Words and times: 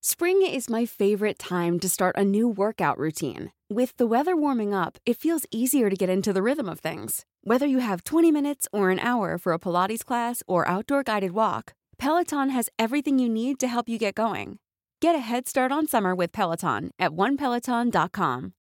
Spring 0.00 0.40
is 0.40 0.72
my 0.72 0.88
favorite 0.88 1.36
time 1.36 1.76
to 1.76 1.84
start 1.84 2.16
a 2.16 2.24
new 2.24 2.48
workout 2.48 2.96
routine. 2.96 3.52
With 3.68 3.92
the 4.00 4.08
weather 4.08 4.32
warming 4.32 4.72
up, 4.72 4.96
it 5.04 5.20
feels 5.20 5.44
easier 5.52 5.92
to 5.92 5.96
get 5.96 6.08
into 6.08 6.32
the 6.32 6.40
rhythm 6.40 6.72
of 6.72 6.80
things. 6.80 7.28
Whether 7.44 7.68
you 7.68 7.84
have 7.84 8.08
20 8.08 8.32
minutes 8.32 8.64
or 8.72 8.88
an 8.88 8.96
hour 8.96 9.36
for 9.36 9.52
a 9.52 9.60
Pilates 9.60 10.00
class 10.00 10.40
or 10.48 10.64
outdoor 10.64 11.04
guided 11.04 11.36
walk, 11.36 11.76
Peloton 12.00 12.48
has 12.48 12.72
everything 12.80 13.20
you 13.20 13.28
need 13.28 13.60
to 13.60 13.68
help 13.68 13.92
you 13.92 14.00
get 14.00 14.16
going. 14.16 14.56
Get 15.04 15.12
a 15.12 15.20
head 15.20 15.44
start 15.44 15.68
on 15.68 15.84
summer 15.84 16.16
with 16.16 16.32
Peloton 16.32 16.96
at 16.96 17.12
onepeloton.com. 17.12 18.56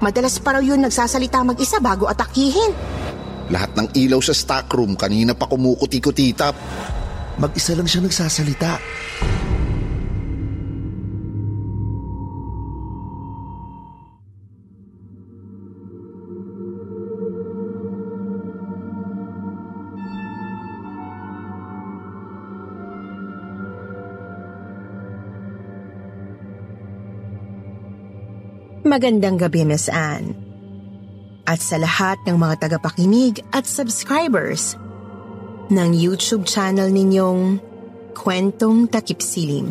Madalas 0.00 0.40
pa 0.40 0.56
raw 0.56 0.64
yun 0.64 0.80
nagsasalita 0.80 1.44
mag-isa 1.44 1.76
bago 1.76 2.08
atakihin. 2.08 2.72
Lahat 3.52 3.68
ng 3.76 3.92
ilaw 4.00 4.24
sa 4.24 4.32
stockroom 4.32 4.96
kanina 4.96 5.36
pa 5.36 5.44
kumukuti-kutitap. 5.44 6.56
Mag-isa 7.40 7.72
lang 7.72 7.88
siya 7.88 8.04
nagsasalita. 8.04 8.76
Magandang 28.84 29.40
gabi, 29.40 29.64
Miss 29.64 29.88
Anne. 29.88 30.36
At 31.48 31.64
sa 31.64 31.80
lahat 31.80 32.20
ng 32.28 32.36
mga 32.36 32.68
tagapakinig 32.68 33.40
at 33.56 33.64
subscribers 33.64 34.76
ng 35.70 35.90
YouTube 35.94 36.50
channel 36.50 36.90
ninyong 36.90 37.62
Kwentong 38.10 38.90
Takipsilim. 38.90 39.70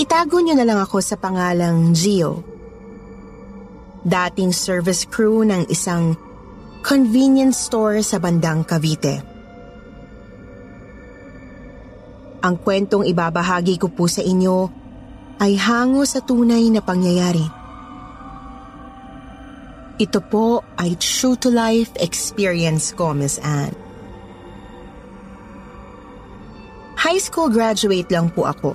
Itago 0.00 0.42
niyo 0.42 0.58
na 0.58 0.66
lang 0.66 0.80
ako 0.80 0.98
sa 1.04 1.14
pangalang 1.14 1.94
Gio. 1.94 2.42
Dating 4.02 4.50
service 4.50 5.06
crew 5.06 5.44
ng 5.44 5.70
isang 5.70 6.18
convenience 6.82 7.68
store 7.68 8.02
sa 8.02 8.18
bandang 8.18 8.66
Cavite. 8.66 9.22
Ang 12.44 12.60
kwentong 12.60 13.08
ibabahagi 13.08 13.80
ko 13.80 13.88
po 13.88 14.04
sa 14.04 14.20
inyo 14.20 14.68
ay 15.40 15.56
hango 15.56 16.04
sa 16.04 16.20
tunay 16.20 16.68
na 16.68 16.84
pangyayari. 16.84 17.63
Ito 19.94 20.18
po 20.26 20.66
ay 20.74 20.98
true-to-life 20.98 21.94
experience 22.02 22.90
ko, 22.98 23.14
Miss 23.14 23.38
Anne. 23.38 23.78
High 26.98 27.20
school 27.22 27.46
graduate 27.52 28.10
lang 28.10 28.34
po 28.34 28.42
ako. 28.48 28.74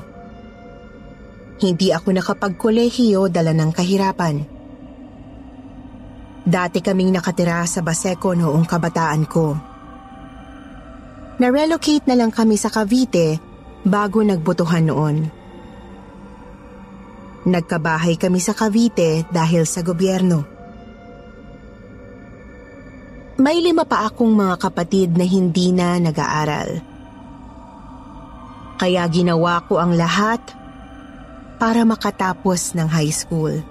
Hindi 1.59 1.91
ako 1.91 2.15
nakapagkolehiyo 2.15 3.27
dala 3.27 3.51
ng 3.51 3.71
kahirapan. 3.75 4.35
Dati 6.47 6.79
kaming 6.79 7.11
nakatira 7.11 7.67
sa 7.67 7.83
Baseco 7.83 8.31
noong 8.31 8.63
kabataan 8.63 9.23
ko. 9.27 9.59
Na-relocate 11.35 12.07
na 12.07 12.15
lang 12.15 12.31
kami 12.31 12.55
sa 12.55 12.71
Cavite 12.71 13.43
bago 13.83 14.23
nagbotohan 14.23 14.87
noon. 14.87 15.17
Nagkabahay 17.43 18.15
kami 18.15 18.39
sa 18.39 18.55
Cavite 18.55 19.27
dahil 19.27 19.67
sa 19.67 19.83
gobyerno. 19.83 20.58
May 23.39 23.63
lima 23.63 23.87
pa 23.87 24.03
akong 24.03 24.35
mga 24.35 24.59
kapatid 24.59 25.15
na 25.15 25.23
hindi 25.23 25.71
na 25.71 25.95
nag-aaral. 25.95 26.83
Kaya 28.75 29.07
ginawa 29.07 29.63
ko 29.63 29.79
ang 29.79 29.95
lahat 29.95 30.43
para 31.55 31.87
makatapos 31.87 32.75
ng 32.75 32.83
high 32.91 33.15
school. 33.15 33.63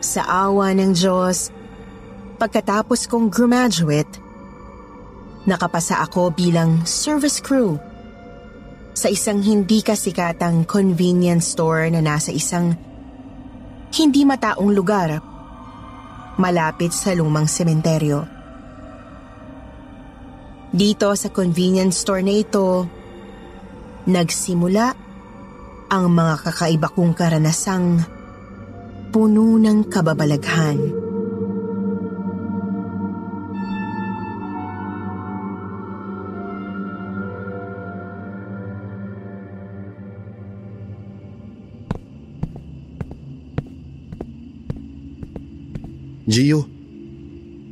Sa 0.00 0.24
awa 0.24 0.72
ng 0.72 0.96
Diyos, 0.96 1.52
pagkatapos 2.40 3.04
kong 3.04 3.28
graduate, 3.28 4.16
nakapasa 5.44 6.00
ako 6.08 6.32
bilang 6.32 6.88
service 6.88 7.44
crew 7.44 7.76
sa 8.96 9.12
isang 9.12 9.44
hindi 9.44 9.84
kasikatang 9.84 10.64
convenience 10.64 11.52
store 11.52 11.92
na 11.92 12.00
nasa 12.00 12.32
isang 12.32 12.72
hindi 13.92 14.24
mataong 14.24 14.72
lugar 14.72 15.35
malapit 16.36 16.92
sa 16.92 17.12
lumang 17.16 17.48
sementeryo. 17.48 18.24
Dito 20.76 21.08
sa 21.16 21.32
convenience 21.32 22.04
store 22.04 22.20
na 22.20 22.34
ito, 22.36 22.84
nagsimula 24.04 24.86
ang 25.88 26.04
mga 26.12 26.34
kakaiba 26.44 26.88
kong 26.92 27.12
karanasang 27.16 28.02
puno 29.14 29.56
ng 29.56 29.88
kababalaghan. 29.88 31.05
Gio, 46.36 46.68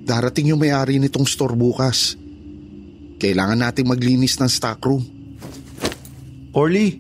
darating 0.08 0.56
yung 0.56 0.60
may-ari 0.64 0.96
nitong 0.96 1.28
store 1.28 1.52
bukas. 1.52 2.16
Kailangan 3.20 3.60
nating 3.60 3.84
maglinis 3.84 4.40
ng 4.40 4.48
stockroom. 4.48 5.04
Orly, 6.56 6.96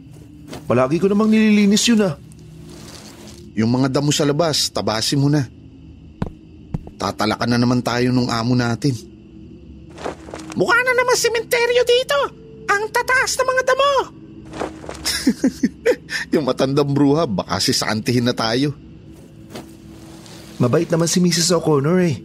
palagi 0.68 1.00
ko 1.00 1.08
namang 1.08 1.32
nililinis 1.32 1.88
yun 1.88 2.04
ah. 2.04 2.20
Yung 3.56 3.72
mga 3.72 3.96
damo 3.96 4.12
sa 4.12 4.28
labas, 4.28 4.68
tabasin 4.68 5.24
mo 5.24 5.32
na. 5.32 5.48
Tatalakan 7.00 7.56
na 7.56 7.56
naman 7.56 7.80
tayo 7.80 8.12
nung 8.12 8.28
amo 8.28 8.52
natin. 8.52 8.92
Mukha 10.60 10.78
na 10.84 10.92
naman 10.92 11.16
sementeryo 11.16 11.80
dito. 11.80 12.18
Ang 12.68 12.92
tataas 12.92 13.40
ng 13.40 13.48
mga 13.48 13.62
damo. 13.64 13.92
yung 16.36 16.44
matandang 16.44 16.92
bruha, 16.92 17.24
baka 17.24 17.56
sisantihin 17.56 18.28
na 18.28 18.36
tayo. 18.36 18.83
Mabait 20.58 20.86
naman 20.86 21.10
si 21.10 21.18
Mrs. 21.18 21.50
O'Connor 21.58 21.98
eh. 22.04 22.16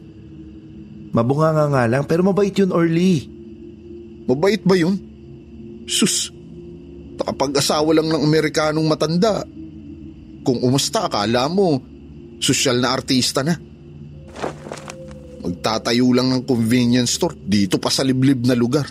Mabunga 1.09 1.49
nga 1.49 1.65
nga 1.65 1.83
lang 1.89 2.05
pero 2.05 2.21
mabait 2.21 2.53
yun 2.53 2.69
Orly. 2.69 3.25
Mabait 4.29 4.61
ba 4.61 4.77
yun? 4.77 4.93
Sus, 5.89 6.29
nakapag-asawa 7.17 7.97
lang 7.97 8.13
ng 8.13 8.21
Amerikanong 8.21 8.85
matanda. 8.85 9.41
Kung 10.45 10.61
umusta, 10.61 11.09
akala 11.09 11.49
mo, 11.49 11.81
sosyal 12.37 12.77
na 12.77 12.93
artista 12.93 13.41
na. 13.41 13.57
Magtatayo 15.41 16.13
lang 16.13 16.29
ng 16.29 16.45
convenience 16.45 17.17
store 17.17 17.33
dito 17.33 17.81
pa 17.81 17.89
sa 17.89 18.05
liblib 18.05 18.45
na 18.45 18.53
lugar. 18.53 18.85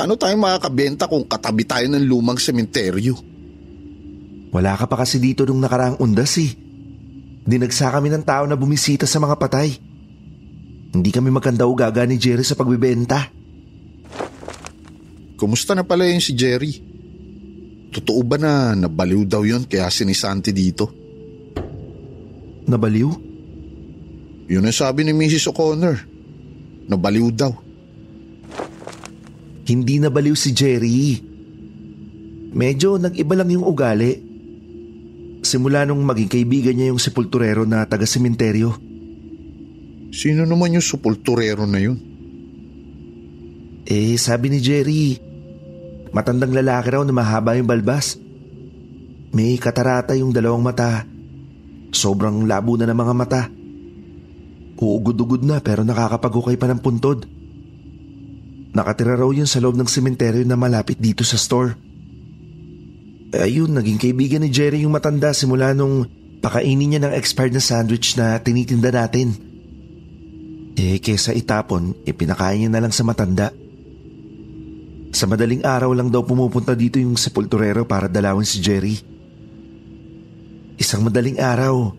Ano 0.00 0.16
tayo 0.16 0.32
makakabenta 0.40 1.04
kung 1.04 1.28
katabi 1.28 1.68
tayo 1.68 1.84
ng 1.92 2.08
lumang 2.08 2.40
sementeryo? 2.40 3.20
Wala 4.48 4.80
ka 4.80 4.88
pa 4.88 5.04
kasi 5.04 5.20
dito 5.20 5.44
nung 5.44 5.60
nakaraang 5.60 6.00
undas 6.00 6.40
eh. 6.40 6.69
Dinagsa 7.44 7.88
kami 7.88 8.12
ng 8.12 8.24
tao 8.24 8.44
na 8.44 8.56
bumisita 8.56 9.08
sa 9.08 9.16
mga 9.16 9.36
patay. 9.40 9.74
Hindi 10.90 11.10
kami 11.14 11.30
maganda 11.30 11.64
ugaga 11.64 12.02
ni 12.04 12.18
Jerry 12.18 12.42
sa 12.42 12.58
pagbibenta. 12.58 13.30
Kumusta 15.40 15.72
na 15.72 15.86
pala 15.86 16.04
yun 16.04 16.20
si 16.20 16.36
Jerry? 16.36 16.82
Totoo 17.90 18.20
ba 18.22 18.36
na 18.38 18.76
nabaliw 18.76 19.24
daw 19.26 19.42
yun 19.42 19.66
kaya 19.66 19.88
sinisanti 19.90 20.54
dito? 20.54 20.92
Nabaliw? 22.70 23.10
Yun 24.50 24.66
ang 24.66 24.76
sabi 24.76 25.06
ni 25.06 25.14
Mrs. 25.14 25.50
O'Connor. 25.50 25.96
Nabaliw 26.90 27.28
daw. 27.34 27.52
Hindi 29.66 30.02
nabaliw 30.02 30.34
si 30.34 30.50
Jerry. 30.50 31.18
Medyo 32.50 32.98
nag-iba 32.98 33.34
lang 33.38 33.50
yung 33.54 33.66
ugali. 33.66 34.29
Simula 35.50 35.82
nung 35.82 36.06
maging 36.06 36.30
kaibigan 36.30 36.78
niya 36.78 36.94
yung 36.94 37.02
sepulturero 37.02 37.66
na 37.66 37.82
taga-sementeryo. 37.82 38.70
Sino 40.14 40.46
naman 40.46 40.78
yung 40.78 40.86
sepulturero 40.86 41.66
na 41.66 41.82
yun? 41.82 41.98
Eh, 43.82 44.14
sabi 44.14 44.46
ni 44.46 44.62
Jerry, 44.62 45.18
matandang 46.14 46.54
lalaki 46.54 46.94
raw 46.94 47.02
na 47.02 47.10
mahaba 47.10 47.58
yung 47.58 47.66
balbas. 47.66 48.14
May 49.34 49.58
katarata 49.58 50.14
yung 50.14 50.30
dalawang 50.30 50.62
mata. 50.62 51.02
Sobrang 51.90 52.46
labo 52.46 52.78
na 52.78 52.86
ng 52.86 52.94
mga 52.94 53.14
mata. 53.18 53.42
Uugod-ugod 54.78 55.42
na 55.42 55.58
pero 55.58 55.82
nakakapagukay 55.82 56.54
pa 56.62 56.70
ng 56.70 56.78
puntod. 56.78 57.26
Nakatira 58.70 59.18
raw 59.18 59.34
yun 59.34 59.50
sa 59.50 59.58
loob 59.58 59.74
ng 59.74 59.90
sementeryo 59.90 60.46
na 60.46 60.54
malapit 60.54 61.02
dito 61.02 61.26
sa 61.26 61.34
store. 61.34 61.89
Eh, 63.30 63.46
ayun, 63.46 63.70
naging 63.70 63.98
kaibigan 64.02 64.42
ni 64.42 64.50
Jerry 64.50 64.82
yung 64.82 64.90
matanda 64.90 65.30
simula 65.30 65.70
nung 65.70 66.02
pakainin 66.42 66.90
niya 66.90 67.00
ng 67.06 67.14
expired 67.14 67.54
na 67.54 67.62
sandwich 67.62 68.18
na 68.18 68.42
tinitinda 68.42 68.90
natin. 68.90 69.38
Eh, 70.74 70.98
kesa 70.98 71.30
itapon, 71.30 71.94
ipinakain 72.02 72.66
niya 72.66 72.70
na 72.72 72.82
lang 72.82 72.90
sa 72.90 73.06
matanda. 73.06 73.54
Sa 75.14 75.30
madaling 75.30 75.62
araw 75.62 75.94
lang 75.94 76.10
daw 76.10 76.26
pumupunta 76.26 76.74
dito 76.74 76.98
yung 76.98 77.14
sepulturero 77.14 77.86
para 77.86 78.10
dalawin 78.10 78.46
si 78.46 78.58
Jerry. 78.58 78.98
Isang 80.80 81.06
madaling 81.06 81.38
araw, 81.38 81.92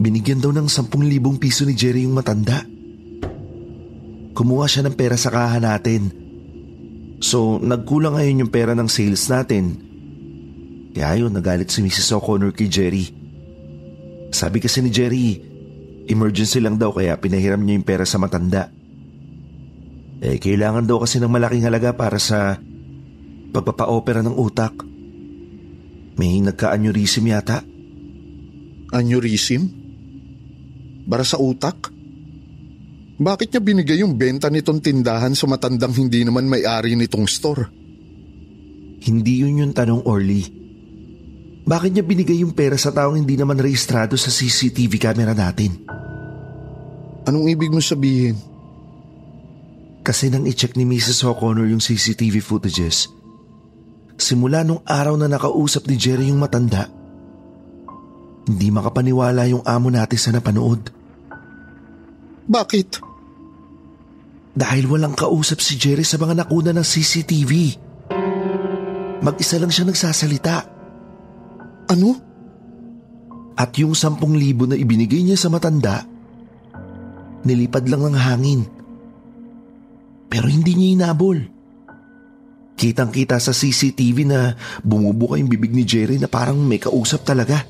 binigyan 0.00 0.40
daw 0.40 0.52
ng 0.56 0.68
10,000 0.70 0.88
piso 1.36 1.68
ni 1.68 1.76
Jerry 1.76 2.08
yung 2.08 2.16
matanda. 2.16 2.64
Kumuha 4.32 4.64
siya 4.70 4.88
ng 4.88 4.96
pera 4.96 5.20
sa 5.20 5.28
kaha 5.28 5.60
natin. 5.60 6.12
So, 7.20 7.60
nagkulang 7.60 8.16
ngayon 8.16 8.46
yung 8.46 8.52
pera 8.52 8.72
ng 8.72 8.88
sales 8.88 9.28
natin. 9.28 9.93
Kaya 10.94 11.18
yun, 11.18 11.34
nagalit 11.34 11.74
si 11.74 11.82
Mrs. 11.82 12.14
O'Connor 12.14 12.54
kay 12.54 12.70
Jerry. 12.70 13.10
Sabi 14.30 14.62
kasi 14.62 14.78
ni 14.78 14.94
Jerry, 14.94 15.42
emergency 16.06 16.62
lang 16.62 16.78
daw 16.78 16.94
kaya 16.94 17.18
pinahiram 17.18 17.58
niya 17.58 17.82
yung 17.82 17.86
pera 17.86 18.06
sa 18.06 18.22
matanda. 18.22 18.70
Eh, 20.22 20.38
kailangan 20.38 20.86
daw 20.86 21.02
kasi 21.02 21.18
ng 21.18 21.28
malaking 21.28 21.66
halaga 21.66 21.92
para 21.98 22.22
sa 22.22 22.56
pagpapa-opera 23.50 24.22
ng 24.22 24.38
utak. 24.38 24.74
May 26.14 26.38
nagka-aneurysm 26.46 27.26
yata. 27.26 27.66
Aneurysm? 28.94 29.66
Para 31.10 31.26
sa 31.26 31.42
utak? 31.42 31.90
Bakit 33.14 33.50
niya 33.50 33.62
binigay 33.62 33.98
yung 34.02 34.14
benta 34.14 34.46
nitong 34.46 34.78
tindahan 34.78 35.34
sa 35.34 35.46
matandang 35.50 35.94
hindi 35.94 36.22
naman 36.22 36.46
may-ari 36.46 36.94
nitong 36.94 37.26
store? 37.26 37.66
Hindi 39.04 39.42
yun 39.42 39.62
yung 39.62 39.74
tanong, 39.74 40.06
Orly. 40.06 40.63
Bakit 41.64 41.96
niya 41.96 42.04
binigay 42.04 42.44
yung 42.44 42.52
pera 42.52 42.76
sa 42.76 42.92
taong 42.92 43.16
hindi 43.16 43.40
naman 43.40 43.56
rehistrado 43.56 44.20
sa 44.20 44.28
CCTV 44.28 45.00
camera 45.00 45.32
natin? 45.32 45.80
Anong 47.24 47.48
ibig 47.48 47.72
mo 47.72 47.80
sabihin? 47.80 48.36
Kasi 50.04 50.28
nang 50.28 50.44
i-check 50.44 50.76
ni 50.76 50.84
Mrs. 50.84 51.24
O'Connor 51.24 51.64
yung 51.72 51.80
CCTV 51.80 52.44
footages, 52.44 53.08
simula 54.20 54.60
nung 54.60 54.84
araw 54.84 55.16
na 55.16 55.24
nakausap 55.24 55.88
ni 55.88 55.96
Jerry 55.96 56.28
yung 56.28 56.44
matanda, 56.44 56.92
hindi 58.44 58.68
makapaniwala 58.68 59.48
yung 59.48 59.64
amo 59.64 59.88
natin 59.88 60.20
sa 60.20 60.36
napanood. 60.36 60.92
Bakit? 62.44 63.00
Dahil 64.52 64.84
walang 64.84 65.16
kausap 65.16 65.64
si 65.64 65.80
Jerry 65.80 66.04
sa 66.04 66.20
mga 66.20 66.44
nakuna 66.44 66.76
ng 66.76 66.84
CCTV. 66.84 67.52
Mag-isa 69.24 69.56
lang 69.56 69.72
siya 69.72 69.88
nagsasalita. 69.88 70.73
Ano? 71.88 72.16
At 73.54 73.76
yung 73.78 73.94
sampung 73.94 74.34
libo 74.34 74.66
na 74.66 74.74
ibinigay 74.74 75.22
niya 75.22 75.38
sa 75.38 75.48
matanda, 75.52 76.02
nilipad 77.46 77.86
lang 77.86 78.02
ng 78.02 78.16
hangin. 78.18 78.62
Pero 80.26 80.50
hindi 80.50 80.74
niya 80.74 80.88
inabol. 80.98 81.38
Kitang-kita 82.74 83.38
sa 83.38 83.54
CCTV 83.54 84.26
na 84.26 84.58
bumubuka 84.82 85.38
yung 85.38 85.46
bibig 85.46 85.70
ni 85.70 85.86
Jerry 85.86 86.18
na 86.18 86.26
parang 86.26 86.58
may 86.58 86.82
kausap 86.82 87.22
talaga. 87.22 87.62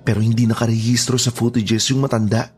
Pero 0.00 0.24
hindi 0.24 0.48
nakarehistro 0.48 1.20
sa 1.20 1.28
footages 1.28 1.92
yung 1.92 2.00
matanda. 2.00 2.48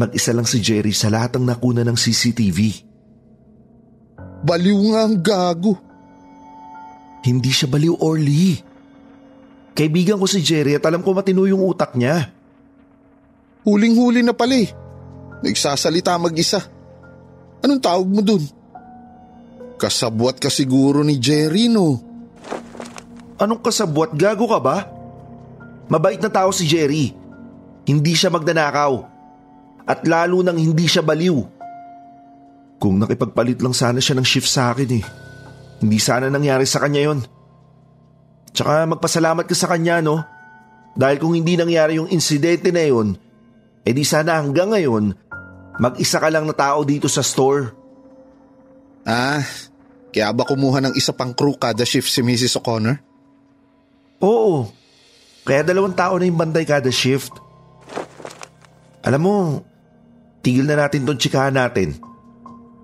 Mag-isa 0.00 0.32
lang 0.32 0.48
si 0.48 0.64
Jerry 0.64 0.96
sa 0.96 1.12
lahat 1.12 1.36
ng 1.36 1.44
nakuna 1.44 1.84
ng 1.84 1.98
CCTV. 1.98 2.88
Baliw 4.40 4.78
nga 4.88 5.00
ang 5.04 5.16
gago. 5.20 5.89
Hindi 7.20 7.52
siya 7.52 7.68
baliw 7.68 8.00
Orly. 8.00 8.56
Kaibigan 9.76 10.20
ko 10.20 10.26
si 10.26 10.40
Jerry 10.40 10.76
at 10.76 10.84
alam 10.88 11.04
ko 11.04 11.12
matino 11.12 11.44
yung 11.44 11.62
utak 11.64 11.94
niya. 11.96 12.32
Huling-huli 13.64 14.24
na 14.24 14.32
pala 14.32 14.56
eh. 14.56 14.68
Nagsasalita 15.44 16.16
mag-isa. 16.16 16.64
Anong 17.60 17.80
tawag 17.80 18.08
mo 18.08 18.20
dun? 18.24 18.44
Kasabwat 19.80 20.40
ka 20.40 20.52
siguro 20.52 21.00
ni 21.00 21.16
Jerry 21.16 21.68
no? 21.68 22.00
Anong 23.40 23.64
kasabwat? 23.64 24.12
Gago 24.12 24.44
ka 24.48 24.60
ba? 24.60 24.84
Mabait 25.88 26.20
na 26.20 26.28
tao 26.28 26.52
si 26.52 26.68
Jerry. 26.68 27.16
Hindi 27.88 28.12
siya 28.12 28.28
magdanakaw. 28.28 28.92
At 29.88 30.04
lalo 30.04 30.44
nang 30.44 30.60
hindi 30.60 30.84
siya 30.84 31.00
baliw. 31.00 31.40
Kung 32.80 33.00
nakipagpalit 33.00 33.60
lang 33.60 33.72
sana 33.72 34.00
siya 34.00 34.16
ng 34.16 34.26
shift 34.28 34.48
sa 34.48 34.72
akin 34.72 34.90
eh. 35.00 35.04
Hindi 35.80 35.98
sana 35.98 36.28
nangyari 36.28 36.68
sa 36.68 36.80
kanya 36.80 37.08
yon. 37.08 37.24
Tsaka 38.52 38.84
magpasalamat 38.84 39.48
ka 39.48 39.56
sa 39.56 39.70
kanya 39.72 40.04
no. 40.04 40.20
Dahil 40.92 41.16
kung 41.16 41.32
hindi 41.32 41.56
nangyari 41.56 41.96
yung 41.96 42.12
insidente 42.12 42.68
na 42.68 42.84
yon, 42.84 43.16
edi 43.86 44.04
sana 44.04 44.36
hanggang 44.36 44.74
ngayon, 44.74 45.16
mag-isa 45.80 46.20
ka 46.20 46.28
lang 46.28 46.44
na 46.44 46.52
tao 46.52 46.84
dito 46.84 47.08
sa 47.08 47.24
store. 47.24 47.72
Ah, 49.08 49.40
kaya 50.12 50.28
ba 50.36 50.44
kumuha 50.44 50.84
ng 50.84 50.94
isa 50.98 51.16
pang 51.16 51.32
crew 51.32 51.56
kada 51.56 51.88
shift 51.88 52.12
si 52.12 52.20
Mrs. 52.20 52.60
O'Connor? 52.60 53.00
Oo, 54.20 54.68
kaya 55.48 55.64
dalawang 55.64 55.96
tao 55.96 56.20
na 56.20 56.28
yung 56.28 56.36
bantay 56.36 56.68
kada 56.68 56.92
shift. 56.92 57.32
Alam 59.00 59.22
mo, 59.24 59.36
tigil 60.44 60.68
na 60.68 60.76
natin 60.76 61.08
tong 61.08 61.16
tsikahan 61.16 61.56
natin. 61.56 61.96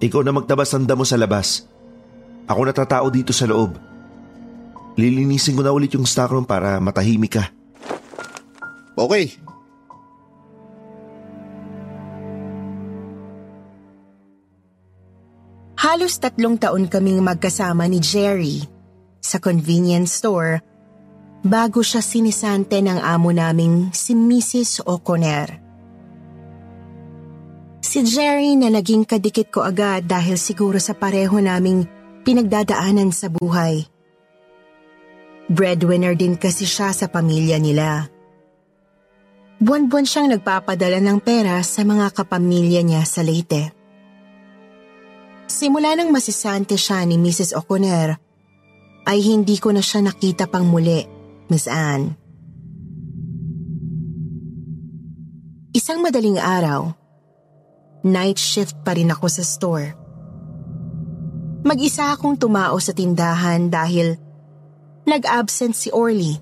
Ikaw 0.01 0.25
na 0.25 0.33
magtabas 0.33 0.73
ng 0.73 0.89
damo 0.89 1.05
sa 1.05 1.21
labas. 1.21 1.69
Ako 2.47 2.61
na 2.63 2.73
tatao 2.75 3.11
dito 3.11 3.35
sa 3.35 3.51
loob. 3.51 3.75
Lilinisin 4.97 5.59
ko 5.59 5.63
na 5.67 5.75
ulit 5.75 5.93
yung 5.93 6.07
stockroom 6.09 6.47
para 6.47 6.79
matahimik 6.79 7.37
ka. 7.37 7.45
Okay. 8.97 9.29
Halos 15.77 16.17
tatlong 16.17 16.57
taon 16.57 16.89
kaming 16.89 17.21
magkasama 17.21 17.85
ni 17.87 18.01
Jerry 18.01 18.65
sa 19.21 19.37
convenience 19.37 20.17
store 20.17 20.65
bago 21.45 21.85
siya 21.85 22.01
sinisante 22.01 22.81
ng 22.81 22.99
amo 23.05 23.31
naming 23.31 23.93
si 23.93 24.17
Mrs. 24.17 24.83
O'Connor. 24.89 25.63
Si 27.85 28.03
Jerry 28.03 28.59
na 28.59 28.73
naging 28.73 29.07
kadikit 29.07 29.53
ko 29.53 29.63
agad 29.63 30.11
dahil 30.11 30.41
siguro 30.41 30.81
sa 30.83 30.97
pareho 30.97 31.39
naming 31.39 31.87
pinagdadaanan 32.27 33.15
sa 33.15 33.31
buhay. 33.31 33.87
Breadwinner 35.47 36.19
din 36.19 36.35
kasi 36.35 36.67
siya 36.67 36.91
sa 36.91 37.07
pamilya 37.07 37.63
nila. 37.63 38.11
Buwan-buwan 39.63 40.03
siyang 40.03 40.35
nagpapadala 40.35 40.99
ng 40.99 41.23
pera 41.23 41.63
sa 41.63 41.87
mga 41.87 42.11
kapamilya 42.11 42.83
niya 42.83 43.07
sa 43.07 43.23
Leyte. 43.23 43.71
Simula 45.47 45.95
nang 45.95 46.11
masisante 46.11 46.75
siya 46.75 47.07
ni 47.07 47.15
Mrs. 47.15 47.55
O'Connor, 47.55 48.19
ay 49.07 49.23
hindi 49.23 49.63
ko 49.63 49.71
na 49.71 49.79
siya 49.79 50.03
nakita 50.03 50.51
pang 50.51 50.67
muli, 50.67 51.07
Miss 51.47 51.71
Anne. 51.71 52.19
Isang 55.71 56.03
madaling 56.03 56.43
araw, 56.43 56.91
night 58.03 58.43
shift 58.43 58.75
pa 58.83 58.99
rin 58.99 59.15
ako 59.15 59.31
sa 59.31 59.47
store. 59.47 60.06
Mag-isa 61.67 62.15
akong 62.15 62.39
tumao 62.39 62.79
sa 62.79 62.95
tindahan 62.95 63.67
dahil 63.67 64.15
nag-absent 65.03 65.75
si 65.75 65.91
Orly. 65.91 66.39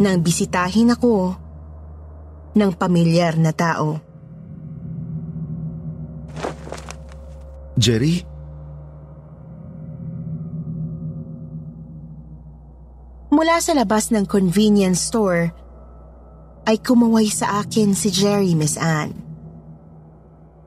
Nang 0.00 0.24
bisitahin 0.24 0.96
ako 0.96 1.36
ng 2.56 2.70
pamilyar 2.72 3.36
na 3.36 3.52
tao. 3.52 4.00
Jerry? 7.76 8.24
Mula 13.28 13.60
sa 13.60 13.76
labas 13.76 14.08
ng 14.08 14.24
convenience 14.24 15.04
store, 15.04 15.52
ay 16.64 16.80
kumaway 16.80 17.28
sa 17.28 17.60
akin 17.60 17.92
si 17.92 18.08
Jerry, 18.08 18.56
Miss 18.56 18.80
Anne. 18.80 19.29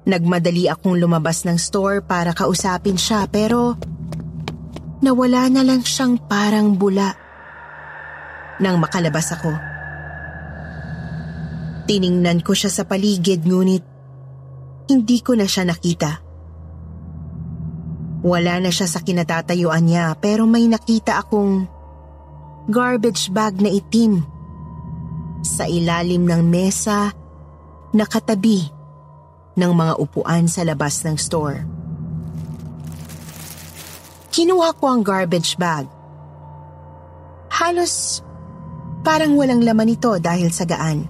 Nagmadali 0.03 0.67
akong 0.67 0.99
lumabas 0.99 1.47
ng 1.47 1.55
store 1.55 2.03
para 2.03 2.35
kausapin 2.35 2.99
siya 2.99 3.23
pero 3.31 3.79
nawala 4.99 5.47
na 5.47 5.63
lang 5.63 5.79
siyang 5.79 6.19
parang 6.19 6.75
bula. 6.75 7.15
Nang 8.59 8.83
makalabas 8.83 9.31
ako. 9.31 9.51
Tiningnan 11.87 12.43
ko 12.43 12.51
siya 12.51 12.71
sa 12.71 12.83
paligid 12.83 13.47
ngunit 13.47 13.83
hindi 14.91 15.17
ko 15.23 15.39
na 15.39 15.47
siya 15.47 15.63
nakita. 15.63 16.19
Wala 18.23 18.59
na 18.59 18.71
siya 18.71 18.87
sa 18.87 18.99
kinatatayuan 19.03 19.87
niya 19.87 20.15
pero 20.19 20.43
may 20.43 20.67
nakita 20.67 21.19
akong 21.19 21.67
garbage 22.71 23.31
bag 23.31 23.59
na 23.59 23.71
itim 23.71 24.23
sa 25.43 25.67
ilalim 25.67 26.23
ng 26.23 26.43
mesa 26.47 27.11
nakatabi 27.91 28.82
ng 29.53 29.71
mga 29.71 29.93
upuan 30.01 30.49
sa 30.49 30.65
labas 30.65 31.01
ng 31.05 31.17
store. 31.17 31.65
Kinuha 34.33 34.73
ko 34.81 34.85
ang 34.89 35.05
garbage 35.05 35.53
bag. 35.61 35.85
Halos 37.53 38.25
parang 39.05 39.37
walang 39.37 39.61
laman 39.61 39.93
ito 39.93 40.17
dahil 40.17 40.49
sa 40.49 40.65
gaan. 40.65 41.05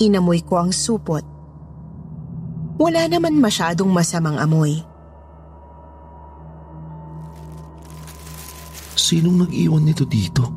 Inamoy 0.00 0.42
ko 0.42 0.58
ang 0.58 0.74
supot. 0.74 1.22
Wala 2.80 3.04
naman 3.06 3.38
masyadong 3.38 3.92
masamang 3.92 4.40
amoy. 4.40 4.80
Sinong 8.96 9.44
nag-iwan 9.44 9.84
nito 9.84 10.08
dito? 10.08 10.48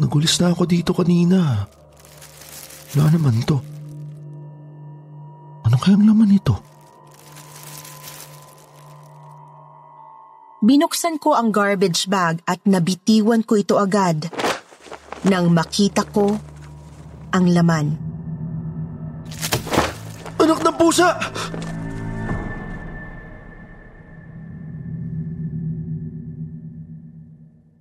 Nagulis 0.00 0.40
na 0.40 0.56
ako 0.56 0.64
dito 0.64 0.96
kanina. 0.96 1.68
Wala 2.96 3.06
naman 3.12 3.44
to. 3.44 3.67
Ano 5.78 5.86
kayang 5.86 6.10
laman 6.10 6.34
ito? 6.34 6.58
Binuksan 10.58 11.22
ko 11.22 11.38
ang 11.38 11.54
garbage 11.54 12.10
bag 12.10 12.42
at 12.50 12.58
nabitiwan 12.66 13.46
ko 13.46 13.54
ito 13.54 13.78
agad 13.78 14.26
nang 15.22 15.54
makita 15.54 16.02
ko 16.10 16.34
ang 17.30 17.46
laman. 17.46 17.94
Anak 20.42 20.66
ng 20.66 20.74
pusa! 20.74 21.14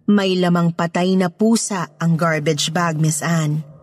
May 0.05 0.37
lamang 0.37 0.69
patay 0.77 1.17
na 1.17 1.33
pusa 1.33 1.97
ang 1.97 2.13
garbage 2.13 2.69
bag, 2.69 3.01
Miss 3.01 3.25
Anne. 3.25 3.76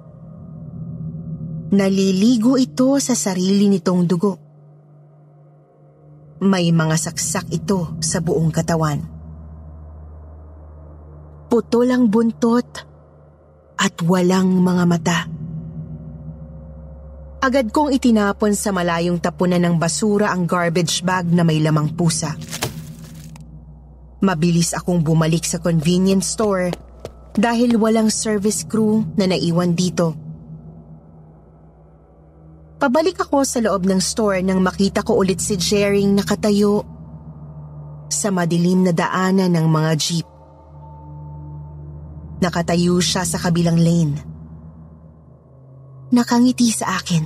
Naliligo 1.73 2.61
ito 2.61 3.01
sa 3.01 3.17
sarili 3.17 3.73
nitong 3.73 4.03
dugo. 4.05 4.33
May 6.45 6.69
mga 6.77 6.97
saksak 7.09 7.49
ito 7.49 7.97
sa 8.05 8.21
buong 8.21 8.53
katawan. 8.53 9.01
Putol 11.49 11.89
ang 11.89 12.13
buntot 12.13 12.69
at 13.81 13.95
walang 14.05 14.61
mga 14.61 14.85
mata. 14.85 15.19
Agad 17.41 17.73
kong 17.73 17.97
itinapon 17.97 18.53
sa 18.53 18.69
malayong 18.69 19.21
tapunan 19.21 19.61
ng 19.65 19.77
basura 19.81 20.37
ang 20.37 20.45
garbage 20.45 21.01
bag 21.01 21.29
na 21.33 21.45
may 21.49 21.65
lamang 21.65 21.93
pusa. 21.97 22.37
Mabilis 24.21 24.77
akong 24.77 25.01
bumalik 25.01 25.45
sa 25.49 25.61
convenience 25.61 26.33
store 26.37 26.73
dahil 27.37 27.77
walang 27.77 28.09
service 28.09 28.65
crew 28.65 29.05
na 29.17 29.29
naiwan 29.29 29.77
dito. 29.77 30.24
Pabalik 32.85 33.17
ako 33.17 33.49
sa 33.49 33.65
loob 33.65 33.89
ng 33.89 33.97
store 33.97 34.45
nang 34.45 34.61
makita 34.61 35.01
ko 35.01 35.17
ulit 35.17 35.41
si 35.41 35.57
Jering 35.57 36.21
nakatayo 36.21 36.85
sa 38.13 38.29
madilim 38.29 38.85
na 38.85 38.93
daanan 38.93 39.49
ng 39.57 39.65
mga 39.73 39.91
jeep. 39.97 40.29
Nakatayo 42.45 43.01
siya 43.01 43.25
sa 43.25 43.41
kabilang 43.41 43.81
lane. 43.81 44.21
Nakangiti 46.13 46.69
sa 46.77 47.01
akin. 47.01 47.25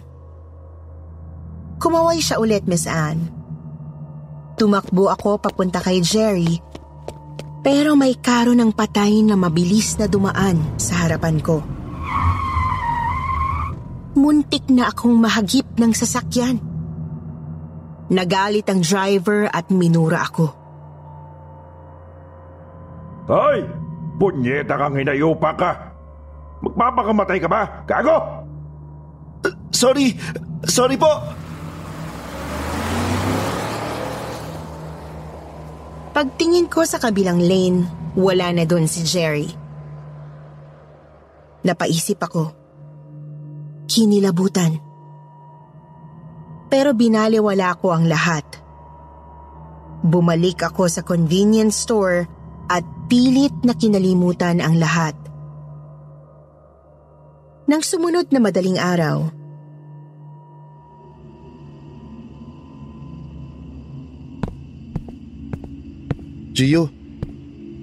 Kumaway 1.83 2.23
siya 2.23 2.39
ulit, 2.39 2.63
Miss 2.71 2.87
Anne. 2.87 3.27
Tumakbo 4.55 5.11
ako 5.11 5.43
papunta 5.43 5.83
kay 5.83 5.99
Jerry 6.07 6.63
pero 7.67 7.99
may 7.99 8.15
karo 8.15 8.55
ng 8.55 8.71
patay 8.71 9.27
na 9.27 9.35
mabilis 9.35 9.99
na 9.99 10.07
dumaan 10.07 10.79
sa 10.79 11.03
harapan 11.03 11.43
ko. 11.43 11.78
Muntik 14.19 14.67
na 14.67 14.91
akong 14.91 15.15
mahagip 15.15 15.79
ng 15.79 15.95
sasakyan. 15.95 16.59
Nagalit 18.11 18.67
ang 18.67 18.83
driver 18.83 19.47
at 19.47 19.71
minura 19.71 20.27
ako. 20.27 20.47
Hoy! 23.31 23.63
Punyeta 24.19 24.75
kang 24.75 24.99
hinayupa 24.99 25.55
ka! 25.55 25.71
Magpapakamatay 26.67 27.39
ka 27.39 27.47
ba? 27.47 27.63
Gago! 27.87 28.19
Sorry! 29.71 30.11
Sorry 30.67 30.99
po! 30.99 31.13
Pagtingin 36.11 36.67
ko 36.67 36.83
sa 36.83 36.99
kabilang 36.99 37.39
lane, 37.39 37.87
wala 38.19 38.51
na 38.51 38.67
doon 38.67 38.91
si 38.91 39.07
Jerry. 39.07 39.47
Napaisip 41.63 42.19
ako. 42.19 42.58
Kinilabutan. 43.89 44.77
Pero 46.69 46.93
binaliwala 46.93 47.73
ko 47.81 47.97
ang 47.97 48.05
lahat. 48.05 48.45
Bumalik 50.05 50.61
ako 50.61 50.87
sa 50.93 51.01
convenience 51.01 51.89
store 51.89 52.29
at 52.69 52.85
pilit 53.09 53.57
na 53.65 53.73
kinalimutan 53.73 54.61
ang 54.61 54.77
lahat. 54.77 55.17
Nang 57.65 57.81
sumunod 57.81 58.29
na 58.29 58.41
madaling 58.45 58.77
araw, 58.77 59.33
Gio, 66.59 66.91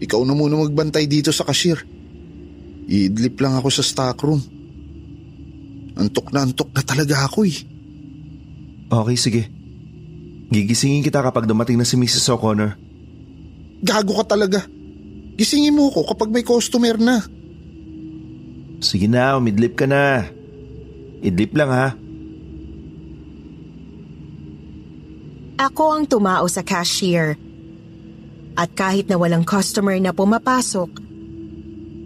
ikaw 0.04 0.20
na 0.28 0.36
muna 0.36 0.60
magbantay 0.60 1.08
dito 1.08 1.32
sa 1.32 1.48
cashier. 1.48 1.80
Iidlip 2.92 3.40
lang 3.40 3.56
ako 3.56 3.72
sa 3.72 3.80
stockroom. 3.80 4.55
Antok 5.96 6.32
na 6.36 6.44
antok 6.44 6.70
na 6.76 6.84
talaga 6.84 7.24
ako 7.28 7.48
eh. 7.48 7.58
Okay, 8.92 9.18
sige. 9.18 9.42
Gigisingin 10.52 11.02
kita 11.02 11.24
kapag 11.24 11.50
dumating 11.50 11.80
na 11.80 11.88
si 11.88 11.98
Mrs. 11.98 12.30
O'Connor. 12.36 12.78
Gago 13.82 14.14
ka 14.24 14.36
talaga. 14.38 14.64
Gisingin 15.36 15.76
mo 15.76 15.92
ko 15.92 16.06
kapag 16.06 16.32
may 16.32 16.46
customer 16.46 16.96
na. 17.00 17.24
Sige 18.84 19.08
na, 19.10 19.40
umidlip 19.40 19.74
ka 19.76 19.88
na. 19.90 20.30
Idlip 21.26 21.58
lang 21.58 21.72
ha. 21.72 21.88
ako 25.56 25.84
ang 25.98 26.04
tumao 26.06 26.46
sa 26.48 26.62
cashier. 26.62 27.40
At 28.56 28.72
kahit 28.72 29.12
na 29.12 29.20
walang 29.20 29.44
customer 29.44 30.00
na 30.00 30.16
pumapasok, 30.16 31.04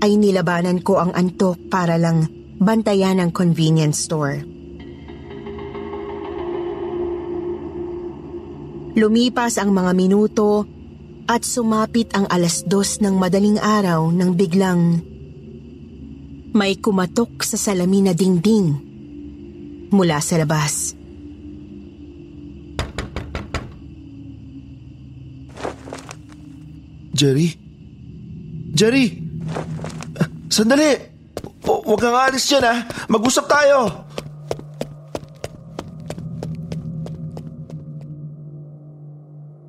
ay 0.02 0.18
nilabanan 0.18 0.82
ko 0.82 0.98
ang 0.98 1.14
antok 1.14 1.60
para 1.70 2.00
lang 2.00 2.26
bantayan 2.60 3.24
ang 3.24 3.32
convenience 3.32 4.04
store. 4.04 4.44
Lumipas 9.00 9.56
ang 9.56 9.72
mga 9.72 9.96
minuto 9.96 10.68
at 11.32 11.48
sumapit 11.48 12.12
ang 12.12 12.28
alas 12.28 12.68
dos 12.68 13.00
ng 13.00 13.16
madaling 13.16 13.56
araw 13.56 14.12
nang 14.12 14.36
biglang 14.36 15.00
may 16.52 16.76
kumatok 16.76 17.46
sa 17.48 17.56
salamin 17.56 18.12
na 18.12 18.14
dingding 18.18 18.76
mula 19.94 20.20
sa 20.20 20.36
labas. 20.36 20.98
Jerry? 27.16 27.56
Jerry! 28.76 29.06
Ah, 30.18 30.30
Sandali! 30.48 31.19
O, 31.68 31.84
huwag 31.84 32.00
kang 32.00 32.16
alis 32.16 32.48
dyan 32.48 32.64
ha. 32.64 32.76
Mag-usap 33.12 33.46
tayo. 33.50 34.08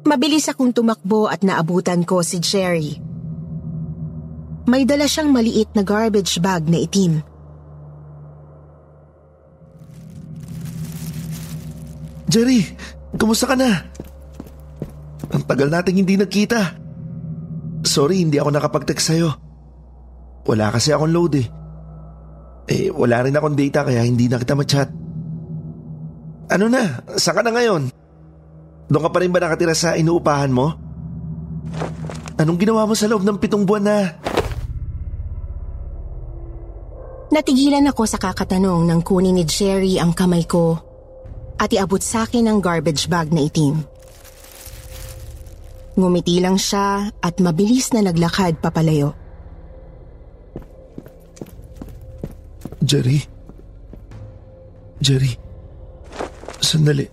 Mabilis 0.06 0.50
akong 0.50 0.74
tumakbo 0.74 1.30
at 1.30 1.46
naabutan 1.46 2.02
ko 2.02 2.18
si 2.26 2.42
Jerry. 2.42 2.98
May 4.66 4.82
dala 4.82 5.06
siyang 5.06 5.30
maliit 5.30 5.70
na 5.74 5.86
garbage 5.86 6.38
bag 6.42 6.66
na 6.66 6.82
itim. 6.82 7.22
Jerry, 12.30 12.62
kumusta 13.18 13.50
ka 13.50 13.58
na? 13.58 13.86
Ang 15.30 15.42
tagal 15.46 15.70
nating 15.70 16.02
hindi 16.02 16.14
nagkita. 16.14 16.78
Sorry, 17.82 18.22
hindi 18.22 18.38
ako 18.38 18.50
nakapag-text 18.54 19.14
sa'yo. 19.14 19.30
Wala 20.46 20.70
kasi 20.74 20.94
akong 20.94 21.10
load 21.10 21.38
eh. 21.38 21.59
Eh, 22.70 22.86
wala 22.94 23.26
rin 23.26 23.34
akong 23.34 23.58
data 23.58 23.82
kaya 23.82 24.06
hindi 24.06 24.30
na 24.30 24.38
kita 24.38 24.54
ma-chat. 24.54 24.88
Ano 26.54 26.70
na? 26.70 27.02
Saan 27.18 27.34
ka 27.34 27.42
na 27.42 27.50
ngayon? 27.50 27.90
Doon 28.86 29.04
ka 29.06 29.10
pa 29.10 29.18
rin 29.22 29.34
ba 29.34 29.42
nakatira 29.42 29.74
sa 29.74 29.98
inuupahan 29.98 30.54
mo? 30.54 30.74
Anong 32.38 32.58
ginawa 32.58 32.86
mo 32.86 32.94
sa 32.94 33.10
loob 33.10 33.26
ng 33.26 33.38
pitong 33.42 33.66
buwan 33.66 33.84
na? 33.84 33.98
Natigilan 37.30 37.86
ako 37.90 38.02
sa 38.10 38.18
kakatanong 38.18 38.90
nang 38.90 39.02
kunin 39.06 39.38
ni 39.38 39.46
Jerry 39.46 40.02
ang 40.02 40.10
kamay 40.10 40.42
ko 40.46 40.78
at 41.62 41.70
iabot 41.70 42.02
sa 42.02 42.26
akin 42.26 42.50
ang 42.50 42.58
garbage 42.58 43.06
bag 43.06 43.30
na 43.30 43.46
itim. 43.46 43.86
Ngumiti 45.94 46.40
lang 46.42 46.58
siya 46.58 47.12
at 47.20 47.34
mabilis 47.38 47.92
na 47.94 48.02
naglakad 48.02 48.58
papalayo. 48.58 49.19
Jerry? 52.80 53.20
Jerry? 55.04 55.36
Sandali. 56.64 57.04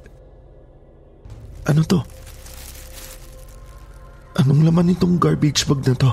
Ano 1.68 1.84
to? 1.84 2.00
Anong 4.40 4.64
laman 4.64 4.96
nitong 4.96 5.20
garbage 5.20 5.68
bag 5.68 5.84
na 5.84 5.96
to? 6.00 6.12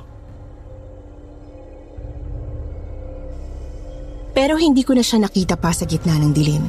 Pero 4.35 4.59
hindi 4.59 4.83
ko 4.83 4.99
na 4.99 5.07
siya 5.07 5.23
nakita 5.23 5.55
pa 5.55 5.71
sa 5.71 5.87
gitna 5.87 6.19
ng 6.19 6.35
dilim. 6.35 6.65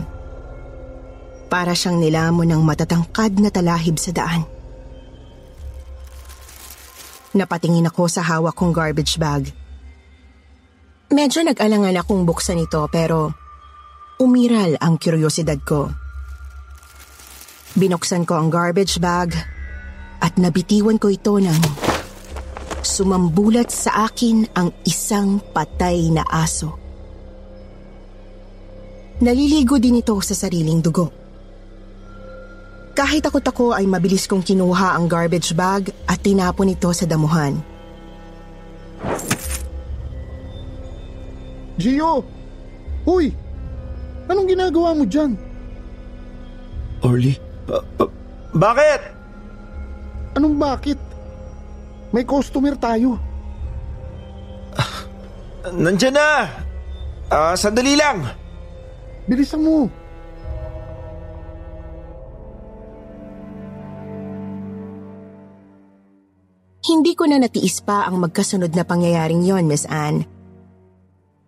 Para 1.49 1.73
siyang 1.73 1.97
nilamon 1.97 2.53
ng 2.53 2.61
matatangkad 2.61 3.41
na 3.41 3.49
talahib 3.49 3.97
sa 3.97 4.13
daan. 4.13 4.45
Napatingin 7.33 7.89
ako 7.89 8.05
sa 8.05 8.21
hawak 8.21 8.53
kong 8.53 8.69
garbage 8.69 9.17
bag. 9.17 9.49
Medyo 11.05 11.45
nag-alangan 11.45 12.01
akong 12.01 12.25
buksan 12.25 12.65
ito 12.65 12.81
pero 12.89 13.29
umiral 14.17 14.73
ang 14.81 14.97
kuryosidad 14.97 15.61
ko. 15.61 15.93
Binuksan 17.77 18.25
ko 18.25 18.41
ang 18.41 18.49
garbage 18.49 18.97
bag 18.97 19.37
at 20.17 20.33
nabitiwan 20.41 20.97
ko 20.97 21.13
ito 21.13 21.37
ng 21.37 21.59
sumambulat 22.81 23.69
sa 23.69 24.09
akin 24.09 24.49
ang 24.57 24.73
isang 24.81 25.37
patay 25.53 26.09
na 26.09 26.25
aso. 26.25 26.73
Naliligo 29.21 29.77
din 29.77 30.01
ito 30.01 30.17
sa 30.25 30.33
sariling 30.33 30.81
dugo. 30.81 31.13
Kahit 32.97 33.27
takot 33.27 33.43
ako 33.43 33.77
ay 33.77 33.85
mabilis 33.85 34.25
kong 34.25 34.41
kinuha 34.41 34.97
ang 34.97 35.05
garbage 35.05 35.53
bag 35.53 35.93
at 36.09 36.17
tinapon 36.23 36.73
ito 36.73 36.89
sa 36.95 37.05
damuhan. 37.05 37.74
Gio! 41.75 42.23
Uy! 43.03 43.35
Anong 44.25 44.47
ginagawa 44.49 44.95
mo 44.95 45.03
dyan? 45.05 45.35
Orly? 47.03 47.37
Ba- 47.67 47.85
ba- 47.99 48.13
bakit? 48.55 49.01
Anong 50.33 50.55
bakit? 50.57 50.99
May 52.15 52.23
customer 52.23 52.73
tayo. 52.79 53.19
Nandyan 55.75 56.15
na! 56.15 56.29
Ah, 57.27 57.57
sandali 57.57 57.97
lang! 57.97 58.23
Bilisan 59.25 59.65
mo. 59.65 59.89
Hindi 66.85 67.17
ko 67.17 67.25
na 67.25 67.41
natiis 67.41 67.81
pa 67.81 68.05
ang 68.05 68.21
magkasunod 68.21 68.77
na 68.77 68.85
pangyayaring 68.85 69.41
yon, 69.41 69.65
Miss 69.65 69.89
Anne. 69.89 70.34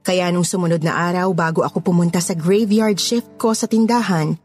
Kaya 0.08 0.32
nung 0.32 0.48
sumunod 0.48 0.88
na 0.88 0.96
araw 0.96 1.36
bago 1.36 1.68
ako 1.68 1.84
pumunta 1.84 2.24
sa 2.24 2.32
graveyard 2.32 2.96
shift 2.96 3.28
ko 3.36 3.52
sa 3.52 3.68
tindahan, 3.68 4.40